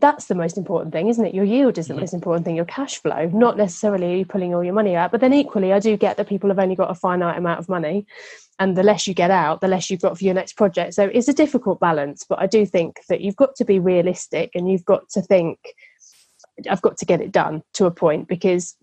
[0.00, 1.34] that's the most important thing, isn't it?
[1.34, 4.74] Your yield is the most important thing, your cash flow, not necessarily pulling all your
[4.74, 5.12] money out.
[5.12, 7.68] But then equally, I do get that people have only got a finite amount of
[7.68, 8.06] money,
[8.58, 10.94] and the less you get out, the less you've got for your next project.
[10.94, 14.50] So it's a difficult balance, but I do think that you've got to be realistic
[14.54, 15.58] and you've got to think,
[16.68, 18.76] I've got to get it done to a point because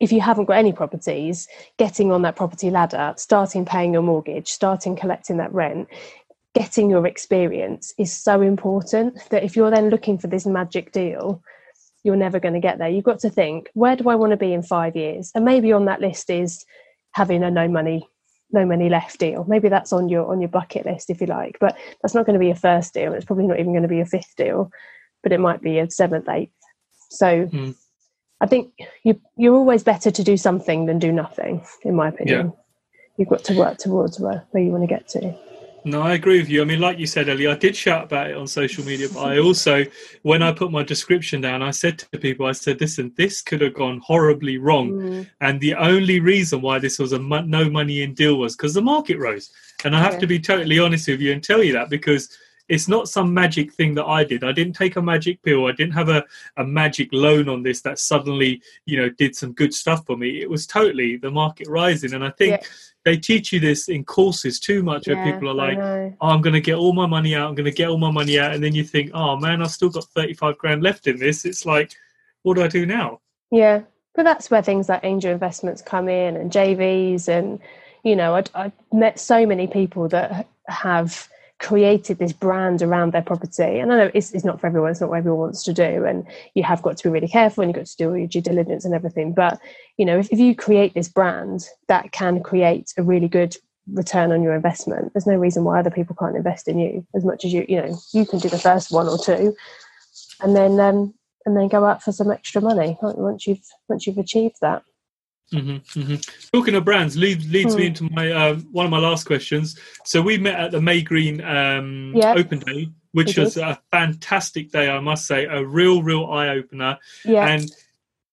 [0.00, 1.46] if you haven't got any properties,
[1.78, 5.88] getting on that property ladder, starting paying your mortgage, starting collecting that rent
[6.54, 11.42] getting your experience is so important that if you're then looking for this magic deal,
[12.04, 12.88] you're never going to get there.
[12.88, 15.32] You've got to think, where do I want to be in five years?
[15.34, 16.64] And maybe on that list is
[17.12, 18.08] having a no money,
[18.52, 19.44] no money left deal.
[19.48, 22.34] Maybe that's on your on your bucket list if you like, but that's not going
[22.34, 23.14] to be your first deal.
[23.14, 24.70] It's probably not even going to be a fifth deal,
[25.22, 26.52] but it might be a seventh, eighth.
[27.10, 27.74] So mm.
[28.40, 32.46] I think you you're always better to do something than do nothing, in my opinion.
[32.46, 32.60] Yeah.
[33.16, 35.34] You've got to work towards where, where you want to get to.
[35.86, 36.62] No, I agree with you.
[36.62, 39.20] I mean, like you said, earlier, I did shout about it on social media, but
[39.20, 39.84] I also,
[40.22, 43.60] when I put my description down, I said to people, I said, listen, this could
[43.60, 44.92] have gone horribly wrong.
[44.92, 45.30] Mm.
[45.42, 48.80] And the only reason why this was a no money in deal was because the
[48.80, 49.50] market rose.
[49.84, 50.20] And I have yeah.
[50.20, 52.30] to be totally honest with you and tell you that because
[52.68, 54.42] it's not some magic thing that I did.
[54.42, 55.66] I didn't take a magic pill.
[55.66, 56.24] I didn't have a,
[56.56, 60.40] a magic loan on this that suddenly, you know, did some good stuff for me.
[60.40, 62.14] It was totally the market rising.
[62.14, 62.66] And I think yeah
[63.04, 66.54] they teach you this in courses too much where people are like oh, i'm going
[66.54, 68.64] to get all my money out i'm going to get all my money out and
[68.64, 71.92] then you think oh man i've still got 35 grand left in this it's like
[72.42, 73.82] what do i do now yeah
[74.14, 77.60] but that's where things like angel investments come in and jvs and
[78.02, 81.28] you know i have met so many people that have
[81.64, 83.78] created this brand around their property.
[83.78, 86.04] And I know it's, it's not for everyone, it's not what everyone wants to do.
[86.04, 88.26] And you have got to be really careful and you've got to do all your
[88.26, 89.32] due diligence and everything.
[89.32, 89.58] But,
[89.96, 93.56] you know, if, if you create this brand, that can create a really good
[93.90, 95.14] return on your investment.
[95.14, 97.80] There's no reason why other people can't invest in you as much as you, you
[97.80, 99.56] know, you can do the first one or two
[100.42, 101.14] and then, um,
[101.46, 104.82] and then go out for some extra money once you've once you've achieved that.
[105.52, 106.14] Mm-hmm, mm-hmm.
[106.52, 107.86] Talking of brands leads leads me hmm.
[107.88, 109.78] into my um, one of my last questions.
[110.04, 112.36] So we met at the Maygreen um, yep.
[112.36, 116.98] Open Day, which was a fantastic day, I must say, a real, real eye opener.
[117.24, 117.46] Yeah.
[117.46, 117.70] And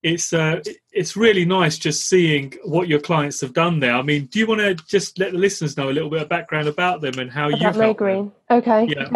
[0.03, 3.93] it's uh, it's really nice just seeing what your clients have done there.
[3.93, 6.30] I mean, do you want to just let the listeners know a little bit of
[6.30, 8.32] background about them and how you may Maygreen?
[8.49, 8.88] Okay.
[8.88, 9.09] Yeah.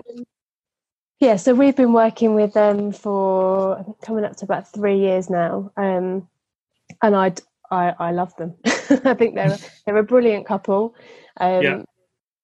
[1.19, 1.35] yeah.
[1.37, 5.71] So we've been working with them for coming up to about three years now.
[5.75, 6.27] Um,
[7.01, 7.41] and I'd
[7.71, 8.55] I, I love them.
[8.65, 10.95] I think they're they're a brilliant couple.
[11.39, 11.83] Um, yeah.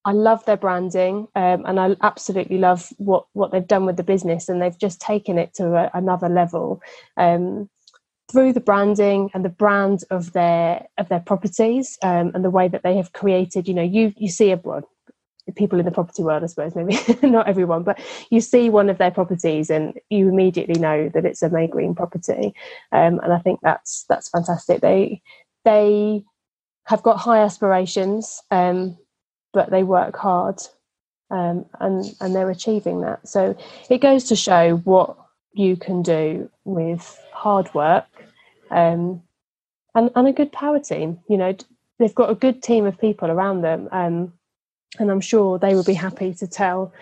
[0.04, 4.04] I love their branding, um, and I absolutely love what what they've done with the
[4.04, 6.82] business, and they've just taken it to a, another level
[7.18, 7.70] um,
[8.32, 12.68] through the branding and the brand of their of their properties, um, and the way
[12.68, 13.68] that they have created.
[13.68, 14.86] You know, you you see abroad
[15.56, 16.98] people in the property world, I suppose, maybe
[17.28, 18.00] not everyone, but
[18.30, 22.54] you see one of their properties and you immediately know that it's a Maygreen property,
[22.92, 24.82] um, and I think that's that's fantastic.
[24.82, 25.22] They
[25.66, 26.24] they
[26.86, 28.98] have got high aspirations, um,
[29.54, 30.62] but they work hard,
[31.30, 33.28] um, and and they're achieving that.
[33.28, 33.56] So
[33.90, 35.18] it goes to show what
[35.54, 38.06] you can do with hard work,
[38.70, 39.22] um,
[39.96, 41.20] and and a good power team.
[41.30, 41.56] You know,
[42.00, 43.88] they've got a good team of people around them.
[45.00, 46.94] And I'm sure they will be happy to tell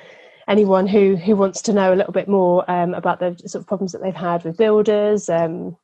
[0.48, 3.68] anyone who who wants to know a little bit more um, about the sort of
[3.68, 5.78] problems that they've had with builders um,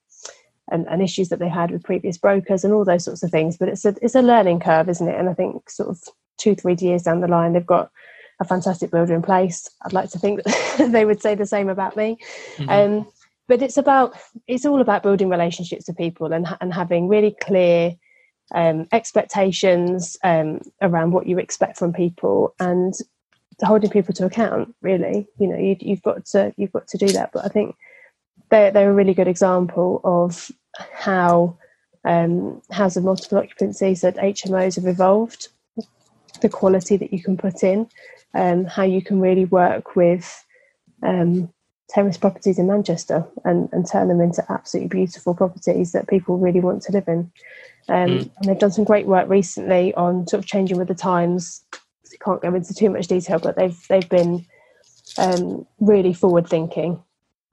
[0.72, 3.58] and, and, issues that they've had with previous brokers and all those sorts of things.
[3.58, 5.20] But it's a it's a learning curve, isn't it?
[5.20, 6.02] And I think sort of
[6.38, 7.92] two three years down the line, they've got
[8.40, 9.70] a fantastic builder in place.
[9.84, 12.18] I'd like to think that they would say the same about me.
[12.58, 12.70] Mm-hmm.
[12.70, 13.08] Um,
[13.48, 14.16] but it's about
[14.48, 17.96] it's all about building relationships with people and and having really clear
[18.54, 22.94] um, expectations um, around what you expect from people and
[23.62, 25.28] holding people to account really.
[25.40, 27.32] You know you, have got to you've got to do that.
[27.34, 27.76] But i think
[28.50, 30.52] they're, they're a really good example of
[30.94, 31.58] how
[32.06, 35.50] um, houses of multiple occupancy so hmos have evolved
[36.42, 37.88] the quality that you can put in
[38.34, 40.46] um, how you can really work with
[41.04, 41.52] um,
[41.90, 46.60] terrace properties in manchester and, and turn them into absolutely beautiful properties that people really
[46.60, 47.32] want to live in
[47.88, 48.32] um, mm.
[48.38, 51.64] And they've done some great work recently on sort of changing with the times.
[51.74, 54.46] I can't go into too much detail, but they've they've been
[55.18, 57.04] um, really forward thinking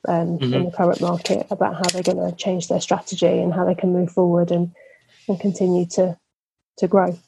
[0.09, 0.55] um, mm-hmm.
[0.55, 3.74] in the current market about how they're going to change their strategy and how they
[3.74, 4.72] can move forward and
[5.28, 6.18] and continue to
[6.78, 7.18] to grow.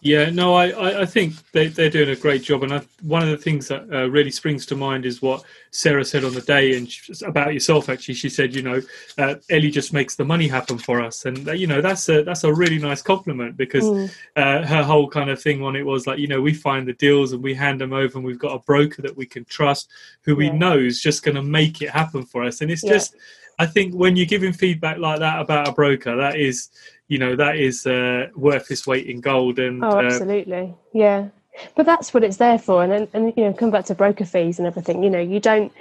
[0.00, 2.62] Yeah, no, I, I, think they, they're doing a great job.
[2.62, 6.04] And I, one of the things that uh, really springs to mind is what Sarah
[6.04, 8.14] said on the day and she, about yourself, actually.
[8.14, 8.80] She said, you know,
[9.16, 11.24] uh, Ellie just makes the money happen for us.
[11.24, 14.10] And, uh, you know, that's a, that's a really nice compliment because mm.
[14.36, 16.92] uh, her whole kind of thing on it was like, you know, we find the
[16.94, 19.88] deals and we hand them over and we've got a broker that we can trust
[20.22, 20.50] who yeah.
[20.50, 22.60] we know is just going to make it happen for us.
[22.60, 22.92] And it's yeah.
[22.92, 23.16] just,
[23.58, 26.68] I think when you're giving feedback like that about a broker, that is
[27.08, 29.58] you know that is uh, worth its weight in gold.
[29.58, 31.28] And oh, uh, absolutely, uh, yeah.
[31.74, 32.84] But that's what it's there for.
[32.84, 35.02] And and you know, come back to broker fees and everything.
[35.02, 35.72] You know, you don't.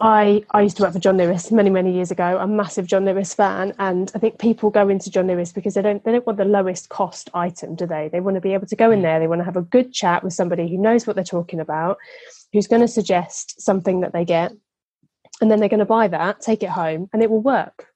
[0.00, 2.38] I I used to work for John Lewis many many years ago.
[2.38, 5.74] I'm a massive John Lewis fan, and I think people go into John Lewis because
[5.74, 8.08] they don't they don't want the lowest cost item, do they?
[8.08, 9.02] They want to be able to go in mm.
[9.02, 9.20] there.
[9.20, 11.98] They want to have a good chat with somebody who knows what they're talking about,
[12.52, 14.52] who's going to suggest something that they get,
[15.40, 17.86] and then they're going to buy that, take it home, and it will work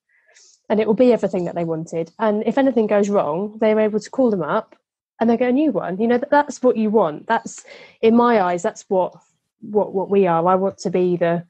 [0.68, 2.10] and it will be everything that they wanted.
[2.18, 4.76] And if anything goes wrong, they're able to call them up
[5.20, 5.98] and they get a new one.
[6.00, 7.26] You know, that's what you want.
[7.26, 7.64] That's
[8.00, 9.14] in my eyes, that's what
[9.60, 10.46] what what we are.
[10.46, 11.44] I want to be the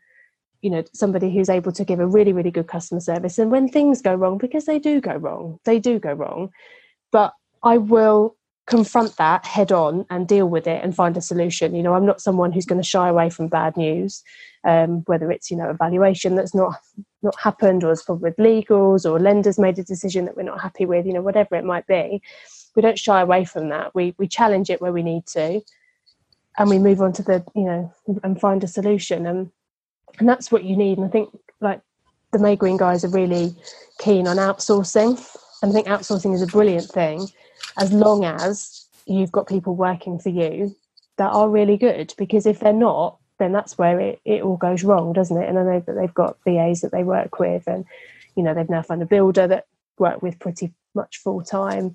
[0.62, 3.68] you know somebody who's able to give a really really good customer service and when
[3.68, 6.50] things go wrong because they do go wrong they do go wrong
[7.10, 8.36] but i will
[8.66, 12.06] confront that head on and deal with it and find a solution you know i'm
[12.06, 14.22] not someone who's going to shy away from bad news
[14.64, 16.76] um, whether it's you know a valuation that's not
[17.22, 20.60] not happened or it's problem with legals or lenders made a decision that we're not
[20.60, 22.22] happy with you know whatever it might be
[22.74, 23.94] we don't shy away from that.
[23.94, 25.60] We we challenge it where we need to
[26.58, 27.92] and we move on to the you know
[28.22, 29.26] and find a solution.
[29.26, 29.50] And
[30.18, 30.98] and that's what you need.
[30.98, 31.80] And i think like
[32.32, 33.54] the Maygreen guys are really
[33.98, 35.18] keen on outsourcing.
[35.62, 37.28] And i think outsourcing is a brilliant thing
[37.78, 40.74] as long as you've got people working for you
[41.18, 42.14] that are really good.
[42.16, 45.58] Because if they're not then that's where it, it all goes wrong doesn't it and
[45.58, 47.84] i know that they've got vas that they work with and
[48.36, 49.66] you know they've now found a builder that
[49.98, 51.94] work with pretty much full time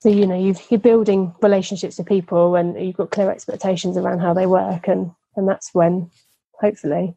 [0.00, 4.18] so you know you are building relationships with people and you've got clear expectations around
[4.18, 6.10] how they work and and that's when
[6.60, 7.14] hopefully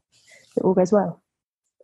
[0.55, 1.21] it all goes well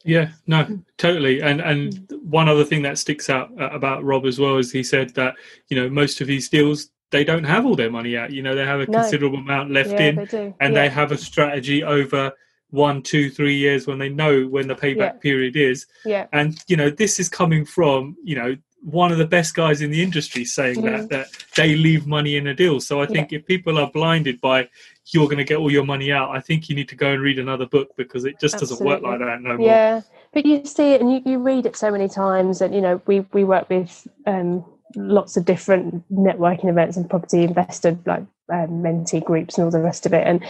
[0.03, 0.85] yeah, no, mm.
[0.97, 1.41] totally.
[1.41, 2.23] And and mm.
[2.23, 5.35] one other thing that sticks out uh, about Rob as well is he said that
[5.67, 8.31] you know most of these deals they don't have all their money out.
[8.31, 8.99] You know they have a no.
[8.99, 10.81] considerable amount left yeah, in, they and yeah.
[10.81, 12.31] they have a strategy over
[12.69, 15.19] one, two, three years when they know when the payback yeah.
[15.19, 15.85] period is.
[16.05, 16.27] Yeah.
[16.33, 19.89] And you know this is coming from you know one of the best guys in
[19.89, 20.83] the industry saying mm.
[20.83, 22.79] that that they leave money in a deal.
[22.79, 24.69] So I think if people are blinded by
[25.11, 26.35] you're going to get all your money out.
[26.35, 28.85] I think you need to go and read another book because it just Absolutely.
[28.85, 29.65] doesn't work like that no more.
[29.65, 30.01] Yeah,
[30.33, 33.01] but you see it and you, you read it so many times, and you know
[33.05, 34.65] we we work with um,
[34.95, 39.81] lots of different networking events and property investor like um, mentee groups and all the
[39.81, 40.43] rest of it, and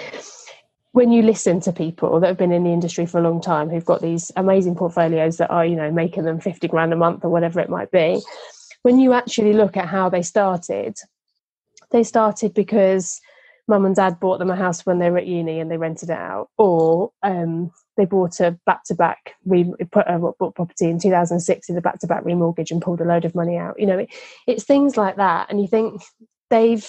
[0.93, 3.69] when you listen to people that have been in the industry for a long time
[3.69, 7.23] who've got these amazing portfolios that are you know making them 50 grand a month
[7.23, 8.21] or whatever it might be
[8.81, 10.95] when you actually look at how they started
[11.91, 13.21] they started because
[13.67, 16.09] mum and dad bought them a house when they were at uni and they rented
[16.09, 20.85] it out, or um, they bought a back to back We put a bought property
[20.85, 23.79] in 2006 in a back to back remortgage and pulled a load of money out.
[23.79, 24.09] You know, it,
[24.45, 26.01] it's things like that, and you think
[26.49, 26.87] they've.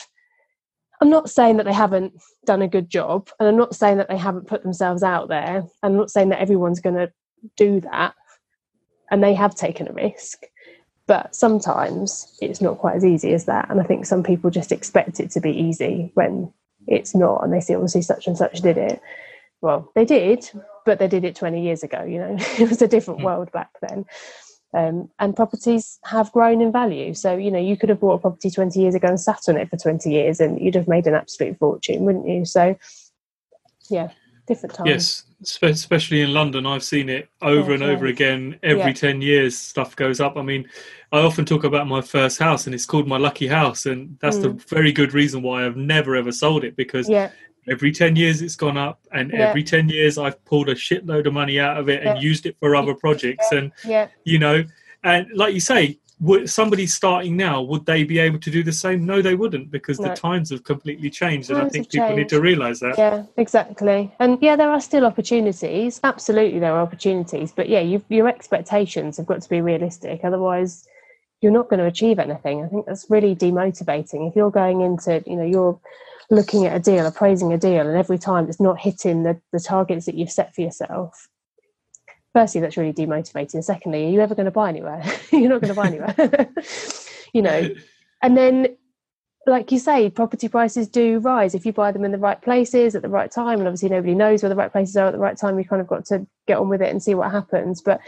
[1.01, 4.09] I'm not saying that they haven't done a good job, and I'm not saying that
[4.09, 5.59] they haven't put themselves out there.
[5.59, 7.13] And I'm not saying that everyone's going to
[7.57, 8.15] do that,
[9.11, 10.43] and they have taken a risk.
[11.07, 13.71] But sometimes it's not quite as easy as that.
[13.71, 16.53] And I think some people just expect it to be easy when
[16.89, 19.01] it's not and they say obviously such and such did it
[19.61, 20.51] well they did
[20.89, 23.25] but they did it 20 years ago you know it was a different mm.
[23.25, 24.07] world back then
[24.75, 28.19] um, and properties have grown in value so you know you could have bought a
[28.19, 31.07] property 20 years ago and sat on it for 20 years and you'd have made
[31.07, 32.75] an absolute fortune wouldn't you so
[33.91, 34.09] yeah
[34.47, 35.25] different times yes
[35.63, 38.93] especially in london i've seen it over and over again every yeah.
[38.93, 40.67] 10 years stuff goes up i mean
[41.11, 44.37] I often talk about my first house, and it's called my lucky house, and that's
[44.37, 44.43] mm.
[44.43, 47.31] the very good reason why I've never ever sold it because yeah.
[47.71, 49.49] Every ten years it's gone up, and yeah.
[49.49, 52.57] every ten years I've pulled a shitload of money out of it and used it
[52.61, 53.73] for other projects, and
[54.25, 54.65] you know,
[55.05, 58.73] and like you say, would somebody starting now would they be able to do the
[58.73, 59.07] same?
[59.07, 60.09] No they wouldn't because no.
[60.09, 62.99] the times have completely changed and i think people need to realize that.
[62.99, 64.13] Yeah exactly.
[64.19, 66.01] And yeah there are still opportunities.
[66.03, 67.53] Absolutely there are opportunities.
[67.53, 70.21] But yeah your expectations have got to be realistic.
[70.25, 70.89] Otherwise
[71.41, 72.65] you're not going to achieve anything.
[72.65, 74.29] I think that's really demotivating.
[74.29, 75.79] If you're going into, you know, you're
[76.31, 79.61] looking at a deal, appraising a deal, and every time it's not hitting the, the
[79.61, 81.29] targets that you've set for yourself,
[82.35, 83.63] firstly, that's really demotivating.
[83.65, 85.03] Secondly, are you ever going to buy anywhere?
[85.33, 86.49] you're not going to buy anywhere.
[87.33, 87.69] you know,
[88.23, 88.77] and then
[89.47, 92.95] like you say, property prices do rise if you buy them in the right places
[92.95, 93.59] at the right time.
[93.59, 95.59] And obviously, nobody knows where the right places are at the right time.
[95.59, 97.81] You kind of got to get on with it and see what happens.
[97.81, 98.01] But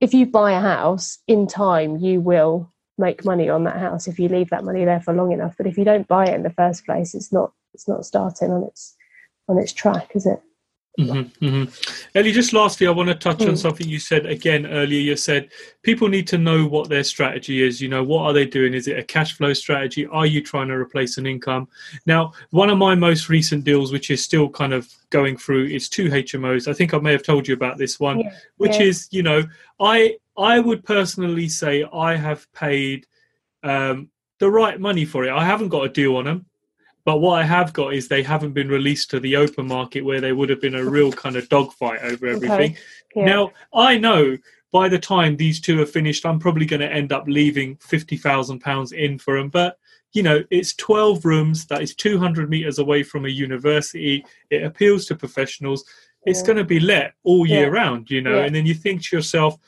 [0.00, 4.18] if you buy a house in time, you will make money on that house if
[4.18, 5.56] you leave that money there for long enough.
[5.56, 8.50] But if you don't buy it in the first place, it's not it's not starting
[8.52, 8.96] on its
[9.48, 10.40] on its track, is it?
[10.98, 12.18] Mm-hmm, mm-hmm.
[12.18, 13.48] Ellie, just lastly, I want to touch mm.
[13.48, 15.00] on something you said again earlier.
[15.00, 15.50] You said
[15.82, 17.80] people need to know what their strategy is.
[17.80, 18.74] You know, what are they doing?
[18.74, 20.06] Is it a cash flow strategy?
[20.06, 21.68] Are you trying to replace an income?
[22.06, 25.88] Now, one of my most recent deals, which is still kind of going through, is
[25.88, 26.68] two HMOs.
[26.68, 28.86] I think I may have told you about this one, Yeah, which yeah.
[28.86, 29.44] is, you know,
[29.78, 33.06] I I would personally say I have paid
[33.62, 35.30] um, the right money for it.
[35.30, 36.46] I haven't got a deal on them.
[37.04, 40.20] But what I have got is they haven't been released to the open market where
[40.20, 42.76] they would have been a real kind of dogfight over everything.
[43.16, 43.24] Yeah.
[43.24, 44.36] Now, I know
[44.70, 48.92] by the time these two are finished, I'm probably going to end up leaving £50,000
[48.92, 49.48] in for them.
[49.48, 49.78] But,
[50.12, 54.24] you know, it's 12 rooms, that is 200 metres away from a university.
[54.50, 55.84] It appeals to professionals.
[56.26, 56.46] It's Yeah.
[56.46, 57.80] going to be let all year Yeah.
[57.80, 58.42] round, you know.
[58.42, 59.58] And then you think to yourself,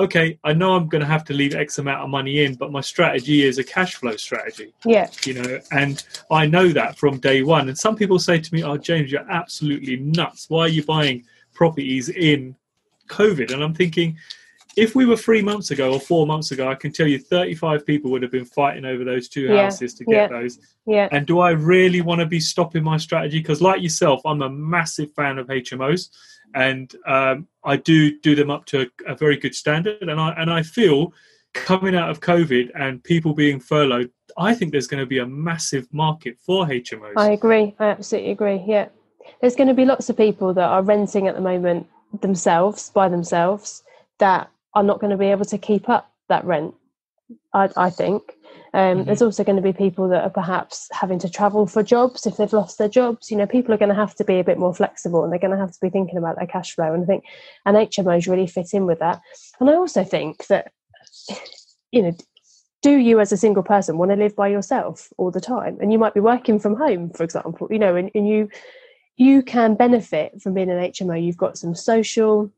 [0.00, 2.72] okay, I know I'm going to have to leave X amount of money in, but
[2.72, 4.72] my strategy is a cash flow strategy.
[4.84, 7.68] Yeah, you know and i know that from day one.
[7.68, 10.48] And some people say to me oh james you're absolutely nuts.
[10.48, 11.24] Why are you buying
[11.54, 12.56] properties in
[13.08, 13.52] covid?
[13.52, 14.16] And i'm thinking
[14.76, 17.84] if we were three months ago or four months ago i can tell you 35
[17.84, 20.38] people would have been fighting over those two Yeah, houses to get yeah.
[20.38, 20.58] those.
[20.86, 23.38] Yeah, and do i really want to be stopping my strategy?
[23.40, 26.08] Because like yourself i'm a massive fan of hmos
[26.54, 30.30] and um, i do do them up to a, a very good standard and i
[30.32, 31.12] and i feel
[31.52, 35.26] coming out of covid and people being furloughed i think there's going to be a
[35.26, 37.74] massive market for hmos I agree.
[37.78, 38.62] I absolutely agree.
[38.66, 38.88] Yeah,
[39.40, 41.86] there's going to be lots of people that are renting at the moment
[42.20, 43.82] themselves by themselves
[44.18, 46.74] that are not going to be able to keep up that rent.
[47.54, 48.22] I, I think.
[48.72, 49.06] Um, Mhm.
[49.06, 52.36] There's also going to be people that are perhaps having to travel for jobs if
[52.36, 53.30] they've lost their jobs.
[53.30, 55.40] You know, people are going to have to be a bit more flexible and they're
[55.40, 56.92] going to have to be thinking about their cash flow.
[56.92, 57.24] And I think,
[57.66, 59.20] and HMOs really fit in with that.
[59.58, 60.72] And I also think that,
[61.92, 62.12] you know,
[62.82, 65.92] do you as a single person want to live by yourself all the time and
[65.92, 68.48] you might be working from home for example you know and, and you
[69.16, 72.50] you can benefit from being an hmo you've got some social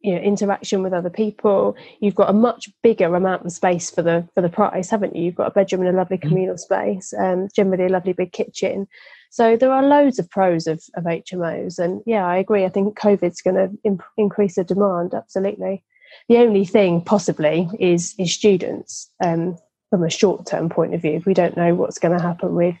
[0.00, 4.02] you know interaction with other people you've got a much bigger amount of space for
[4.02, 7.12] the for the price haven't you you've got a bedroom and a lovely communal space
[7.18, 8.86] um generally a lovely big kitchen
[9.30, 12.96] so there are loads of pros of, of hmos and yeah i agree i think
[12.96, 15.82] covid's going to imp- increase the demand absolutely
[16.28, 19.56] the only thing possibly is is students um,
[19.90, 21.22] from a short term point of view.
[21.26, 22.74] We don't know what's going to happen with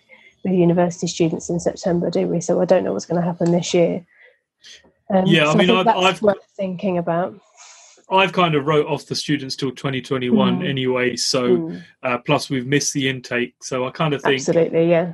[0.44, 2.40] with university students in September, do we?
[2.40, 4.06] So I don't know what's going to happen this year.
[5.10, 7.30] Um, Yeah, I mean, think I've- I've- thinking about.
[8.18, 10.68] i've kind of wrote off the students till 2021 Mhm.
[10.68, 14.84] anyway so Mm, uh, plus we've missed the intake so i kind of think absolutely,
[14.96, 15.06] yeah,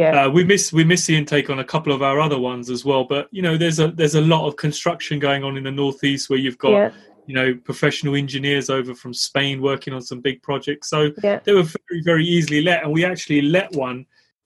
[0.00, 2.66] yeah, Uh, we miss we miss the intake on a couple of our other ones
[2.70, 5.64] as well, but you know there's a there's a lot of construction going on in
[5.64, 6.90] the northeast where you've got yeah,
[7.28, 10.86] you know professional engineers over from Spain working on some big projects.
[10.94, 11.40] So yeah.
[11.44, 13.98] they were very very easily let, and we actually let one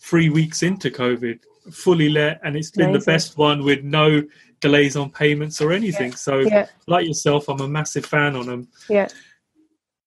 [0.09, 1.39] three weeks into COVID,
[1.85, 4.09] fully let, and it's been the best one with no
[4.61, 6.13] delays on payments or anything.
[6.13, 8.69] So Yeah, like yourself, I'm a massive fan on them.
[8.89, 9.09] yeah.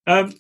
[0.08, 0.34] Um,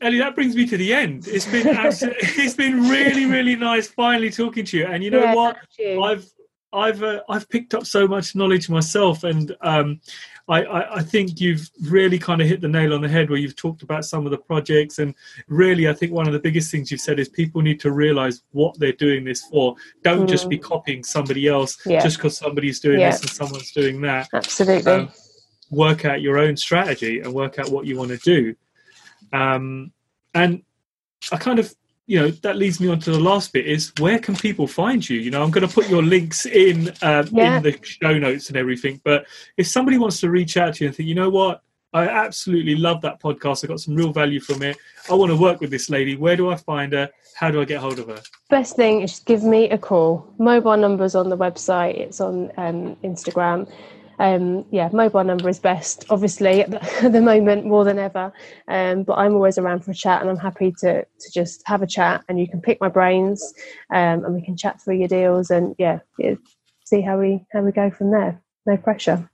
[0.00, 1.26] Ellie, that brings me to the end.
[1.28, 4.86] It's been absolutely, it's been really, really nice finally talking to you.
[4.86, 5.56] And you know yeah, what?
[5.78, 6.02] you.
[6.02, 6.26] I've
[6.72, 10.00] I've uh, I've picked up so much knowledge myself, and um,
[10.46, 13.38] I, I I think you've really kind of hit the nail on the head where
[13.38, 15.14] you've talked about some of the projects, and
[15.48, 18.42] really I think one of the biggest things you've said is people need to realize
[18.52, 19.74] what they're doing this for.
[20.02, 21.92] Don't just be copying somebody else Mm.
[21.92, 22.02] Yeah.
[22.02, 23.10] just because somebody's doing Yeah.
[23.12, 24.92] this and someone's doing that Absolutely.
[24.92, 25.08] um,
[25.70, 28.54] work out your own strategy and work out what you want to do.
[29.32, 29.92] Um,
[30.34, 30.62] and
[31.32, 31.74] I kind of,
[32.06, 35.08] you know, that leads me on to the last bit is where can people find
[35.08, 35.18] you?
[35.18, 37.56] You know, I'm going to put your links in uh, Yeah.
[37.56, 39.00] in the show notes and everything.
[39.04, 39.26] But
[39.56, 41.62] if somebody wants to reach out to you and think, you know what,
[41.94, 43.64] I absolutely love that podcast.
[43.64, 44.76] I got some real value from it.
[45.08, 46.16] I want to work with this lady.
[46.16, 47.08] Where do I find her?
[47.36, 48.20] How do I get hold of her?
[48.50, 50.28] Best thing is just give me a call.
[50.38, 51.96] Mobile number's on the website.
[51.96, 53.70] It's on um, Instagram.
[54.18, 58.32] Um, yeah, mobile number is best, obviously at the, at the moment more than ever.
[58.68, 61.82] Um, but I'm always around for a chat, and I'm happy to to just have
[61.82, 62.24] a chat.
[62.28, 63.54] And you can pick my brains,
[63.90, 66.34] um, and we can chat through your deals, and yeah, yeah,
[66.84, 68.40] see how we how we go from there.
[68.66, 69.28] No pressure.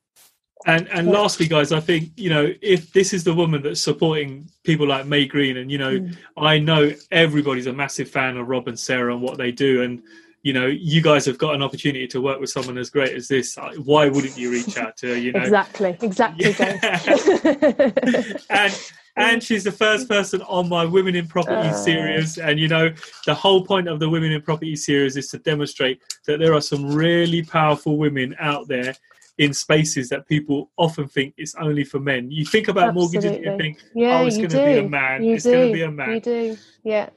[0.66, 1.14] And and Yeah.
[1.14, 5.07] lastly, guys, I think you know if this is the woman that's supporting people like
[5.07, 6.16] Maygreen, and you know Mm.
[6.37, 10.03] I know everybody's a massive fan of Rob and Sarah and what they do, and
[10.43, 13.28] you know you guys have got an opportunity to work with someone as great as
[13.28, 13.57] this.
[13.84, 15.16] Why wouldn't you reach out to her?
[15.16, 16.53] You know, Exactly, exactly.
[16.55, 16.80] James.
[18.51, 21.72] and and she's the first person on my Women in Property Uh.
[21.72, 22.38] series.
[22.38, 22.91] And you know,
[23.26, 26.61] the whole point of the Women in Property series is to demonstrate that there are
[26.61, 28.95] some really powerful women out there
[29.38, 32.30] in spaces that people often think it's only for men.
[32.30, 33.30] You think about Absolutely.
[33.30, 35.24] mortgages, you think, Yeah, oh, it's going to be a man.
[35.24, 36.11] You it's going to be a man.
[36.12, 36.57] You do.
[36.84, 37.09] Yeah.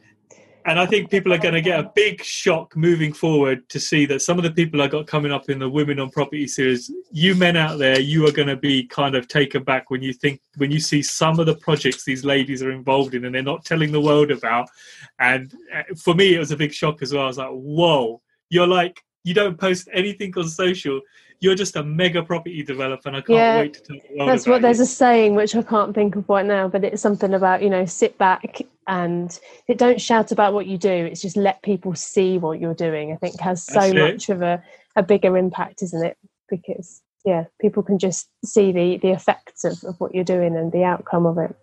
[0.65, 4.05] And I think people are going to get a big shock moving forward to see
[4.05, 6.89] that some of the people I got coming up in the Women on Property series,
[7.11, 10.13] you men out there, you are going to be kind of taken back when you
[10.13, 13.43] think, when you see some of the projects these ladies are involved in and they're
[13.43, 14.69] not telling the world about.
[15.19, 17.23] And uh, for me, it was a big shock as well.
[17.23, 21.01] I was like, whoa, you're like, you don't post anything on social.
[21.41, 24.29] You're just a mega property developer, and I can't Yeah, wait to tell the world
[24.29, 27.33] That's what there's a saying which I can't think of right now, but it's something
[27.33, 30.89] about, you know, sit back and it don't shout about what you do.
[30.89, 33.11] It's just let people see what you're doing.
[33.11, 34.13] I think has so That's it.
[34.13, 34.63] much of a,
[34.95, 36.17] a bigger impact, isn't it?
[36.49, 40.71] Because yeah, people can just see the the effects of, of what you're doing and
[40.71, 41.55] the outcome of it.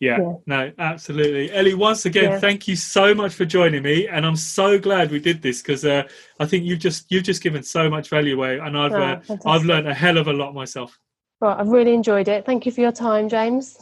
[0.00, 0.32] Yeah, Yeah.
[0.46, 1.52] no, absolutely.
[1.52, 2.38] Ellie, once again, Yeah.
[2.40, 5.84] thank you so much for joining me, and I'm so glad we did this because
[5.84, 6.04] uh,
[6.40, 9.36] I think you've just you've just given so much value away, and I've Oh, uh,
[9.44, 10.98] I've learned a hell of a lot myself.
[11.40, 12.44] Well, I've really enjoyed it.
[12.46, 13.76] Thank you for your time, James.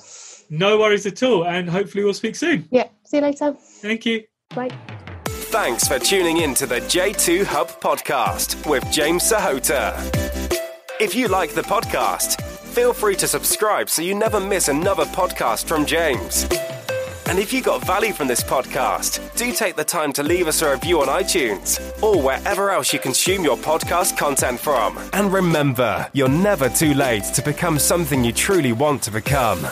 [0.51, 2.69] No worries at all, and hopefully we'll speak soon.
[2.71, 3.55] Yeah, see you later.
[3.59, 4.25] Thank you.
[4.55, 4.71] Bye.
[5.27, 9.95] Thanks for tuning in to the J2 Hub podcast with James Sahota.
[11.01, 15.67] If you like the podcast, feel free to subscribe so you never miss another podcast
[15.67, 16.47] from James.
[17.29, 20.63] And if you got value from this podcast, do take the time to leave us
[20.63, 24.99] a review on iTunes or wherever else you consume your podcast content from.
[25.13, 29.67] And remember, you're never too late to become something you truly want to become.